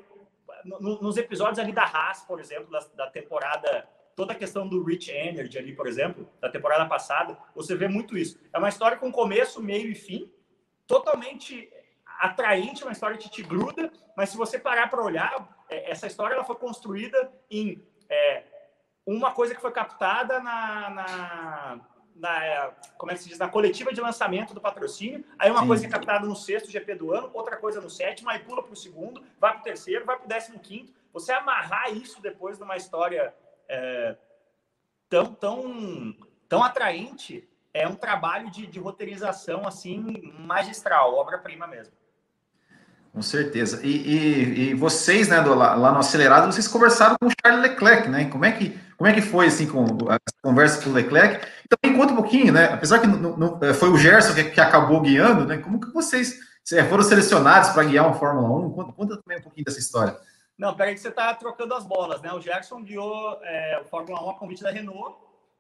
[0.66, 3.88] nos episódios ali da Haas, por exemplo, da, da temporada
[4.18, 8.18] toda a questão do Rich Energy ali, por exemplo, da temporada passada, você vê muito
[8.18, 8.40] isso.
[8.52, 10.30] É uma história com começo, meio e fim,
[10.88, 11.72] totalmente
[12.20, 16.34] atraente, uma história que te gruda, mas se você parar para olhar, é, essa história
[16.34, 18.44] ela foi construída em é,
[19.06, 21.80] uma coisa que foi captada na, na,
[22.16, 25.68] na, como é que se diz, na coletiva de lançamento do patrocínio, aí uma Sim.
[25.68, 28.74] coisa é captada no sexto GP do ano, outra coisa no sétimo, aí pula para
[28.74, 30.92] o segundo, vai para o terceiro, vai para o décimo quinto.
[31.14, 33.32] Você amarrar isso depois numa história
[33.70, 34.16] é,
[35.10, 36.16] tão, tão,
[36.48, 41.94] tão atraente, é um trabalho de, de roteirização assim magistral, obra-prima mesmo.
[43.14, 43.80] Com certeza.
[43.84, 47.64] E, e, e vocês, né, do, lá, lá, no Acelerado, vocês conversaram com o Charles
[47.64, 48.26] Leclerc, né?
[48.26, 51.44] Como é que, como é que foi, assim, com a conversa com o Leclerc?
[51.68, 52.66] Também conta um pouquinho, né?
[52.66, 55.58] Apesar que não, é, foi o Gerson que, que, acabou guiando, né?
[55.58, 56.38] Como que vocês
[56.90, 58.72] foram selecionados para guiar uma Fórmula 1?
[58.72, 60.16] Conta, conta também um pouquinho dessa história.
[60.58, 62.34] Não, peraí que você está trocando as bolas, né?
[62.34, 65.18] O Gerson guiou é, o Fórmula 1 a convite da Renault.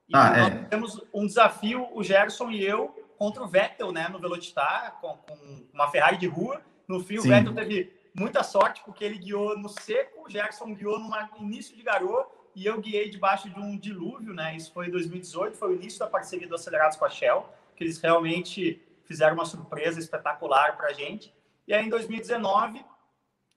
[0.09, 0.63] E ah, nós é.
[0.65, 2.87] temos um desafio, o Gerson e eu,
[3.17, 4.07] contra o Vettel, né?
[4.07, 6.61] No Velocitar, com, com uma Ferrari de rua.
[6.87, 7.27] No fim, Sim.
[7.27, 11.75] o Vettel teve muita sorte, porque ele guiou no seco, o Gerson guiou no início
[11.75, 14.55] de garoa, e eu guiei debaixo de um dilúvio, né?
[14.55, 17.83] Isso foi em 2018, foi o início da parceria do Acelerados com a Shell, que
[17.83, 21.31] eles realmente fizeram uma surpresa espetacular para a gente.
[21.67, 22.83] E aí, em 2019,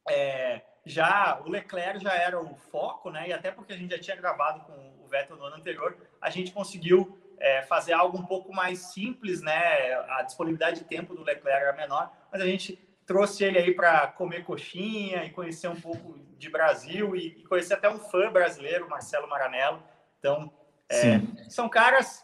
[0.06, 3.28] é, já o Leclerc já era o foco, né?
[3.28, 6.30] E até porque a gente já tinha gravado com o Vettel no ano anterior, a
[6.30, 9.92] gente conseguiu é, fazer algo um pouco mais simples, né?
[10.10, 14.06] A disponibilidade de tempo do Leclerc era menor, mas a gente trouxe ele aí para
[14.08, 18.88] comer coxinha e conhecer um pouco de Brasil e, e, conhecer até um fã brasileiro,
[18.88, 19.82] Marcelo Maranello.
[20.18, 20.52] Então,
[20.88, 22.22] é, são caras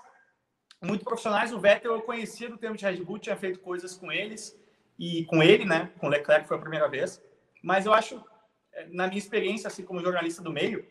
[0.81, 1.53] muito profissionais.
[1.53, 4.57] O Vettel eu conhecia do tempo de Red Bull, tinha feito coisas com eles
[4.99, 5.91] e com ele, né?
[5.99, 7.23] Com o Leclerc foi a primeira vez.
[7.63, 8.25] Mas eu acho
[8.91, 10.87] na minha experiência, assim como jornalista do meio,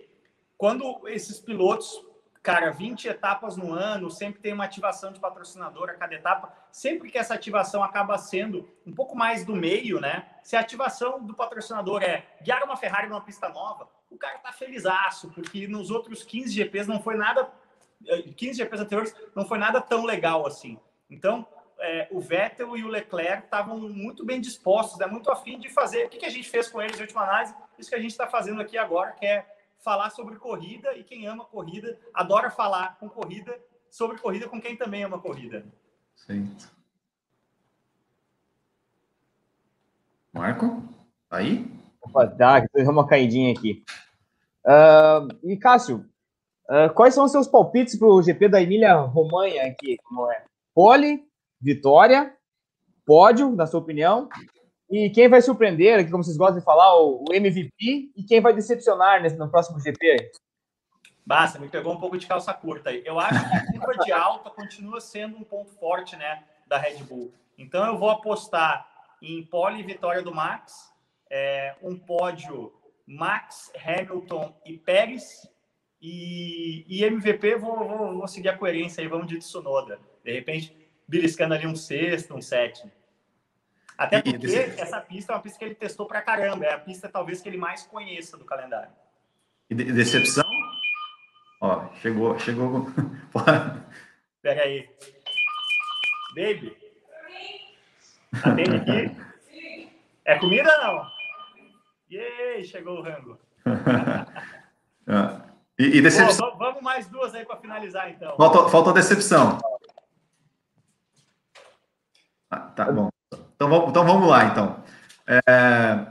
[0.57, 2.03] quando esses pilotos,
[2.41, 7.09] cara, 20 etapas no ano, sempre tem uma ativação de patrocinador a cada etapa, sempre
[7.09, 10.27] que essa ativação acaba sendo um pouco mais do meio, né?
[10.43, 14.51] Se a ativação do patrocinador é guiar uma Ferrari numa pista nova, o cara tá
[14.51, 17.51] felizaço, porque nos outros 15 GPs não foi nada
[18.37, 20.79] 15 eh, GPs anteriores não foi nada tão legal assim.
[21.09, 21.45] Então,
[21.79, 26.05] é, o Vettel e o Leclerc estavam muito bem dispostos, né, muito afim de fazer.
[26.05, 27.53] O que, que a gente fez com eles em última análise?
[27.77, 29.45] Isso que a gente está fazendo aqui agora, que é
[29.79, 33.55] falar sobre corrida e quem ama corrida adora falar com corrida
[33.89, 35.63] sobre corrida com quem também ama corrida.
[36.15, 36.53] Sim.
[40.33, 40.83] Marco,
[41.29, 41.65] tá aí?
[42.01, 43.85] Opa, tá, deu uma caidinha aqui.
[44.65, 46.05] Uh, e Cássio,
[46.69, 49.97] uh, quais são os seus palpites para o GP da Emília Romanha aqui?
[50.03, 50.43] Como é?
[50.73, 51.25] Pole,
[51.65, 52.31] vitória,
[53.03, 54.29] pódio, na sua opinião,
[54.87, 59.23] e quem vai surpreender, como vocês gostam de falar, o, MVP, e quem vai decepcionar
[59.35, 60.31] no próximo GP?
[61.25, 63.01] Basta, me pegou um pouco de calça curta aí.
[63.03, 67.03] Eu acho que a curva de alta continua sendo um ponto forte né, da Red
[67.03, 67.33] Bull.
[67.57, 68.87] Então eu vou apostar
[69.19, 70.93] em pole vitória do Max,
[71.31, 72.71] é, um pódio
[73.07, 75.49] Max, Hamilton e Pérez.
[75.99, 79.99] E, e MVP, vou, vou, vou, seguir a coerência aí, vamos de Tsunoda.
[80.23, 82.91] De repente, beliscando ali um sexto, um sétimo.
[83.97, 84.47] Até porque
[84.77, 86.65] essa pista é uma pista que ele testou pra caramba.
[86.65, 88.91] É a pista talvez que ele mais conheça do calendário.
[89.69, 90.43] E de decepção?
[91.61, 92.87] Ó, chegou, chegou.
[94.41, 94.89] Pega aí.
[96.35, 96.77] Baby.
[98.43, 99.17] Atende aqui.
[100.25, 101.11] É comida ou não?
[102.11, 103.39] Yay, chegou o rango.
[105.07, 105.43] Ah,
[105.77, 106.49] e, e decepção.
[106.53, 108.35] Pô, vamos mais duas aí para finalizar, então.
[108.37, 109.59] Faltou, faltou decepção.
[112.55, 113.09] Ah, tá bom.
[113.55, 114.83] Então vamos, então vamos lá, então.
[115.27, 116.05] É,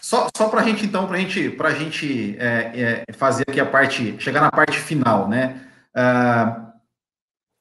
[0.00, 3.66] só só para a gente, então, para gente, a gente é, é, fazer aqui a
[3.66, 5.60] parte, chegar na parte final, né?
[5.94, 6.56] É,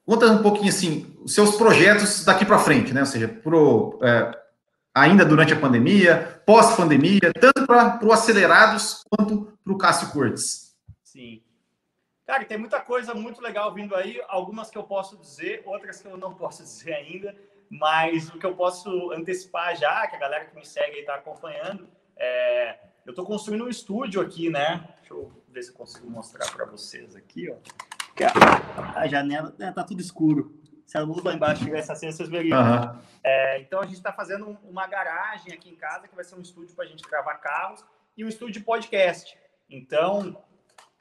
[0.05, 3.01] conta um pouquinho, assim, os seus projetos daqui para frente, né?
[3.01, 4.31] Ou seja, pro, é,
[4.95, 10.73] ainda durante a pandemia, pós-pandemia, tanto para o Acelerados quanto para o Cássio Cortes.
[11.03, 11.41] Sim.
[12.25, 16.07] Cara, tem muita coisa muito legal vindo aí, algumas que eu posso dizer, outras que
[16.07, 17.35] eu não posso dizer ainda,
[17.69, 21.87] mas o que eu posso antecipar já, que a galera que me segue está acompanhando,
[22.17, 24.87] é, eu estou construindo um estúdio aqui, né?
[24.99, 27.57] Deixa eu ver se eu consigo mostrar para vocês aqui, ó.
[28.95, 30.61] A janela né, tá tudo escuro.
[30.85, 32.59] Se a luz lá embaixo tivesse acesa, vocês veriam.
[32.59, 32.99] Uhum.
[33.23, 36.41] É, então a gente está fazendo uma garagem aqui em casa que vai ser um
[36.41, 37.83] estúdio para a gente gravar carros
[38.17, 39.37] e um estúdio de podcast.
[39.69, 40.37] Então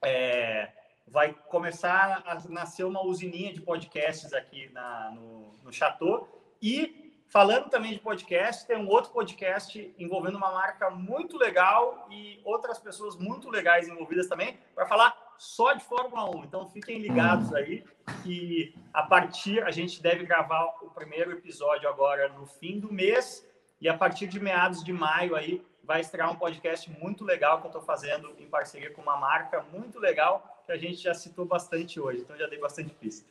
[0.03, 0.71] é,
[1.11, 6.29] vai começar a nascer uma usininha de podcasts aqui na, no, no Chateau
[6.63, 12.41] e Falando também de podcast, tem um outro podcast envolvendo uma marca muito legal e
[12.45, 16.45] outras pessoas muito legais envolvidas também, para falar só de Fórmula 1.
[16.47, 17.85] Então fiquem ligados aí
[18.25, 23.49] que a partir a gente deve gravar o primeiro episódio agora no fim do mês
[23.81, 27.67] e a partir de meados de maio aí vai estrear um podcast muito legal que
[27.67, 31.45] eu estou fazendo em parceria com uma marca muito legal que a gente já citou
[31.45, 32.21] bastante hoje.
[32.21, 33.29] Então já dei bastante pista.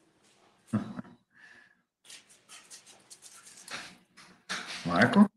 [4.86, 5.30] Marco?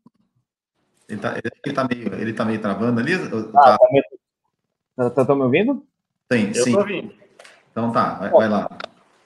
[1.07, 3.13] Ele tá, ele tá, meio, ele tá meio travando ali?
[3.13, 3.77] Ah, tá,
[4.95, 5.85] tá, tá, tá me ouvindo?
[6.27, 6.73] Tem, Eu sim.
[6.73, 7.13] tô ouvindo.
[7.71, 8.67] Então tá, vai, vai lá.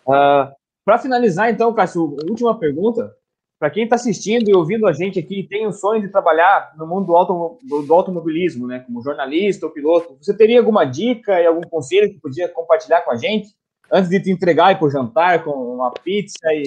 [0.06, 0.54] Uh, ah,
[0.86, 3.17] Para finalizar, então, Cássio, última pergunta.
[3.60, 6.74] Para quem está assistindo e ouvindo a gente aqui e tem o sonho de trabalhar
[6.78, 10.86] no mundo do, auto, do, do, automobilismo, né, como jornalista ou piloto, você teria alguma
[10.86, 13.50] dica e algum conselho que podia compartilhar com a gente
[13.92, 16.66] antes de te entregar e por jantar com uma pizza e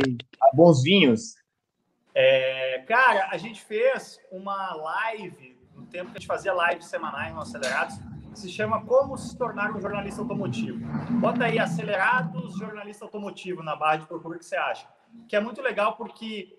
[0.53, 1.37] bons vinhos?
[2.13, 7.33] É, cara, a gente fez uma live, no tempo que a gente fazia lives semanais
[7.33, 7.97] no Acelerados,
[8.33, 10.79] que se chama Como se tornar um jornalista automotivo.
[11.21, 14.89] Bota aí Acelerados Jornalista Automotivo na barra de procura que você acha.
[15.29, 16.59] Que é muito legal porque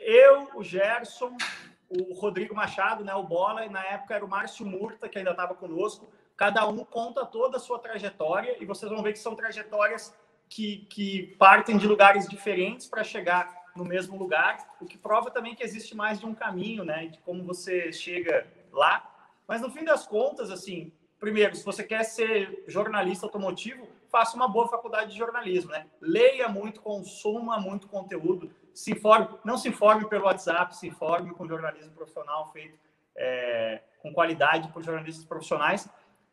[0.00, 1.36] eu, o Gerson,
[1.88, 5.32] o Rodrigo Machado, né, o Bola, e na época era o Márcio Murta, que ainda
[5.32, 9.34] estava conosco, cada um conta toda a sua trajetória e vocês vão ver que são
[9.34, 10.14] trajetórias
[10.48, 15.54] que, que partem de lugares diferentes para chegar no mesmo lugar, o que prova também
[15.54, 19.06] que existe mais de um caminho, né, de como você chega lá.
[19.46, 24.48] Mas no fim das contas, assim, primeiro, se você quer ser jornalista automotivo, faça uma
[24.48, 25.86] boa faculdade de jornalismo, né?
[26.00, 28.50] Leia muito, consuma muito conteúdo,
[28.82, 32.78] se informe, não se informe pelo WhatsApp, se informe com jornalismo profissional feito
[33.16, 35.88] é, com qualidade por jornalistas profissionais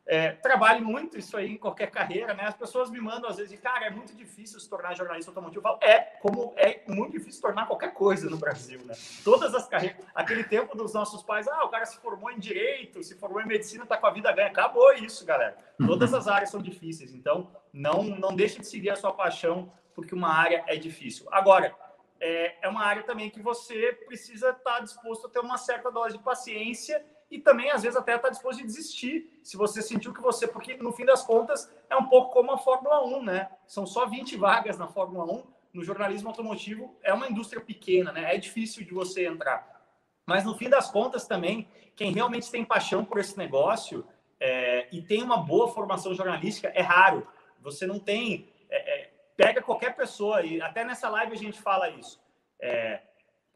[0.08, 2.44] é, trabalhe muito isso aí em qualquer carreira, né?
[2.44, 5.60] As pessoas me mandam às vezes, cara, é muito difícil se tornar jornalista automotivo.
[5.60, 8.94] Falo, é, como é muito difícil se tornar qualquer coisa no Brasil, né?
[9.22, 13.02] Todas as carreiras, aquele tempo dos nossos pais, ah, o cara se formou em direito,
[13.02, 14.48] se formou em medicina, tá com a vida ganha.
[14.48, 15.58] Acabou isso, galera.
[15.76, 20.14] Todas as áreas são difíceis, então não não deixe de seguir a sua paixão porque
[20.14, 21.26] uma área é difícil.
[21.30, 21.74] Agora,
[22.20, 25.90] é, é uma área também que você precisa estar tá disposto a ter uma certa
[25.90, 30.14] dose de paciência e também, às vezes, até está disposto a desistir, se você sentiu
[30.14, 30.46] que você.
[30.48, 33.50] Porque, no fim das contas, é um pouco como a Fórmula 1, né?
[33.66, 35.58] São só 20 vagas na Fórmula 1.
[35.74, 38.34] No jornalismo automotivo, é uma indústria pequena, né?
[38.34, 39.78] É difícil de você entrar.
[40.26, 44.06] Mas, no fim das contas, também, quem realmente tem paixão por esse negócio
[44.40, 47.28] é, e tem uma boa formação jornalística, é raro.
[47.60, 48.50] Você não tem.
[48.70, 49.07] É, é
[49.38, 52.20] pega qualquer pessoa, e até nessa live a gente fala isso.
[52.60, 53.02] É,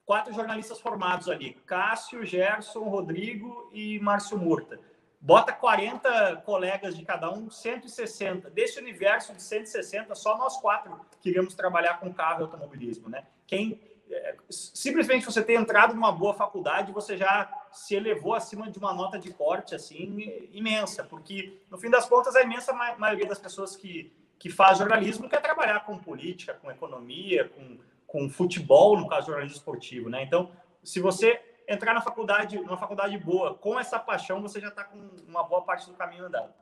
[0.07, 4.79] quatro jornalistas formados ali: Cássio, Gerson, Rodrigo e Márcio Murta.
[5.21, 8.49] Bota 40 colegas de cada um, 160.
[8.51, 13.25] Desse universo de 160, só nós quatro queríamos trabalhar com carro e automobilismo, né?
[13.47, 18.79] Quem é, simplesmente você ter entrado numa boa faculdade, você já se elevou acima de
[18.79, 23.39] uma nota de corte assim imensa, porque no fim das contas a imensa maioria das
[23.39, 24.13] pessoas que
[24.43, 27.79] que faz jornalismo quer trabalhar com política, com economia, com,
[28.09, 30.25] com futebol, no caso jornalismo esportivo, né?
[30.25, 30.51] Então,
[30.83, 34.99] se você entrar na faculdade, numa faculdade boa, com essa paixão, você já está com
[35.29, 36.53] uma boa parte do caminho andado.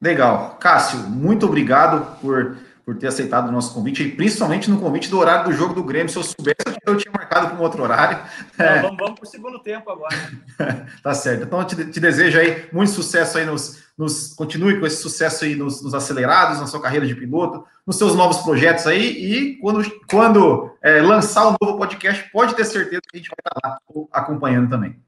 [0.00, 0.54] Legal.
[0.60, 5.18] Cássio, muito obrigado por, por ter aceitado o nosso convite, e principalmente no convite do
[5.18, 6.08] horário do jogo do Grêmio.
[6.08, 8.20] Se eu soubesse, eu tinha marcado para um outro horário.
[8.56, 8.82] Não, é.
[8.82, 10.14] Vamos, vamos para o segundo tempo agora.
[11.02, 11.42] tá certo.
[11.42, 14.34] Então, eu te, te, desejo aí muito sucesso aí nos, nos.
[14.34, 18.14] Continue com esse sucesso aí nos, nos acelerados, na sua carreira de piloto, nos seus
[18.14, 19.06] novos projetos aí.
[19.06, 23.36] E quando, quando é, lançar um novo podcast, pode ter certeza que a gente vai
[23.38, 25.00] estar lá acompanhando também.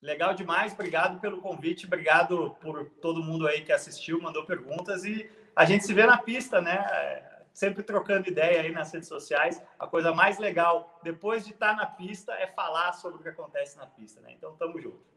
[0.00, 5.30] Legal demais, obrigado pelo convite, obrigado por todo mundo aí que assistiu, mandou perguntas e
[5.56, 7.22] a gente se vê na pista, né?
[7.54, 9.62] Sempre trocando ideia aí nas redes sociais.
[9.78, 13.78] A coisa mais legal depois de estar na pista é falar sobre o que acontece
[13.78, 14.32] na pista, né?
[14.36, 15.13] Então, tamo junto.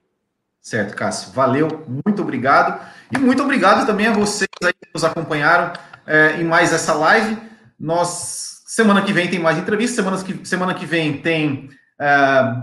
[0.68, 1.32] Certo, Cássio.
[1.32, 2.78] Valeu, muito obrigado.
[3.10, 5.72] E muito obrigado também a vocês aí que nos acompanharam
[6.06, 7.38] é, em mais essa live.
[7.80, 12.10] Nós, semana que vem tem mais entrevistas, semana que, semana que vem tem é,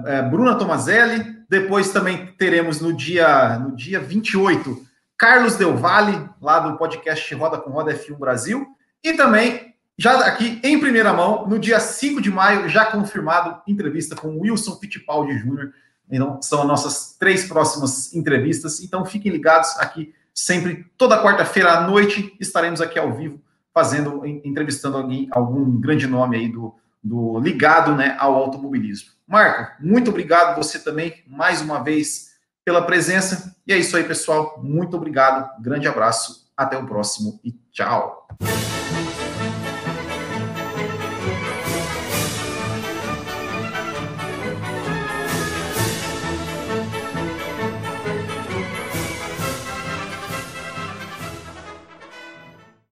[0.05, 4.83] é, Bruna Tomazelli, depois também teremos no dia, no dia 28,
[5.17, 8.67] Carlos Del Valle, lá do podcast Roda com Roda F1 Brasil.
[9.03, 14.15] E também, já aqui em primeira mão, no dia 5 de maio, já confirmado, entrevista
[14.15, 15.71] com Wilson Fittipaldi Jr.
[16.11, 18.83] Então, são as nossas três próximas entrevistas.
[18.83, 23.41] Então, fiquem ligados aqui sempre, toda quarta-feira à noite, estaremos aqui ao vivo,
[23.73, 29.11] fazendo, entrevistando alguém, algum grande nome aí do, do ligado né, ao automobilismo.
[29.27, 32.35] Marco, muito obrigado você também, mais uma vez,
[32.65, 33.55] pela presença.
[33.67, 34.61] E é isso aí, pessoal.
[34.63, 35.63] Muito obrigado.
[35.63, 36.45] Grande abraço.
[36.57, 38.29] Até o próximo e tchau.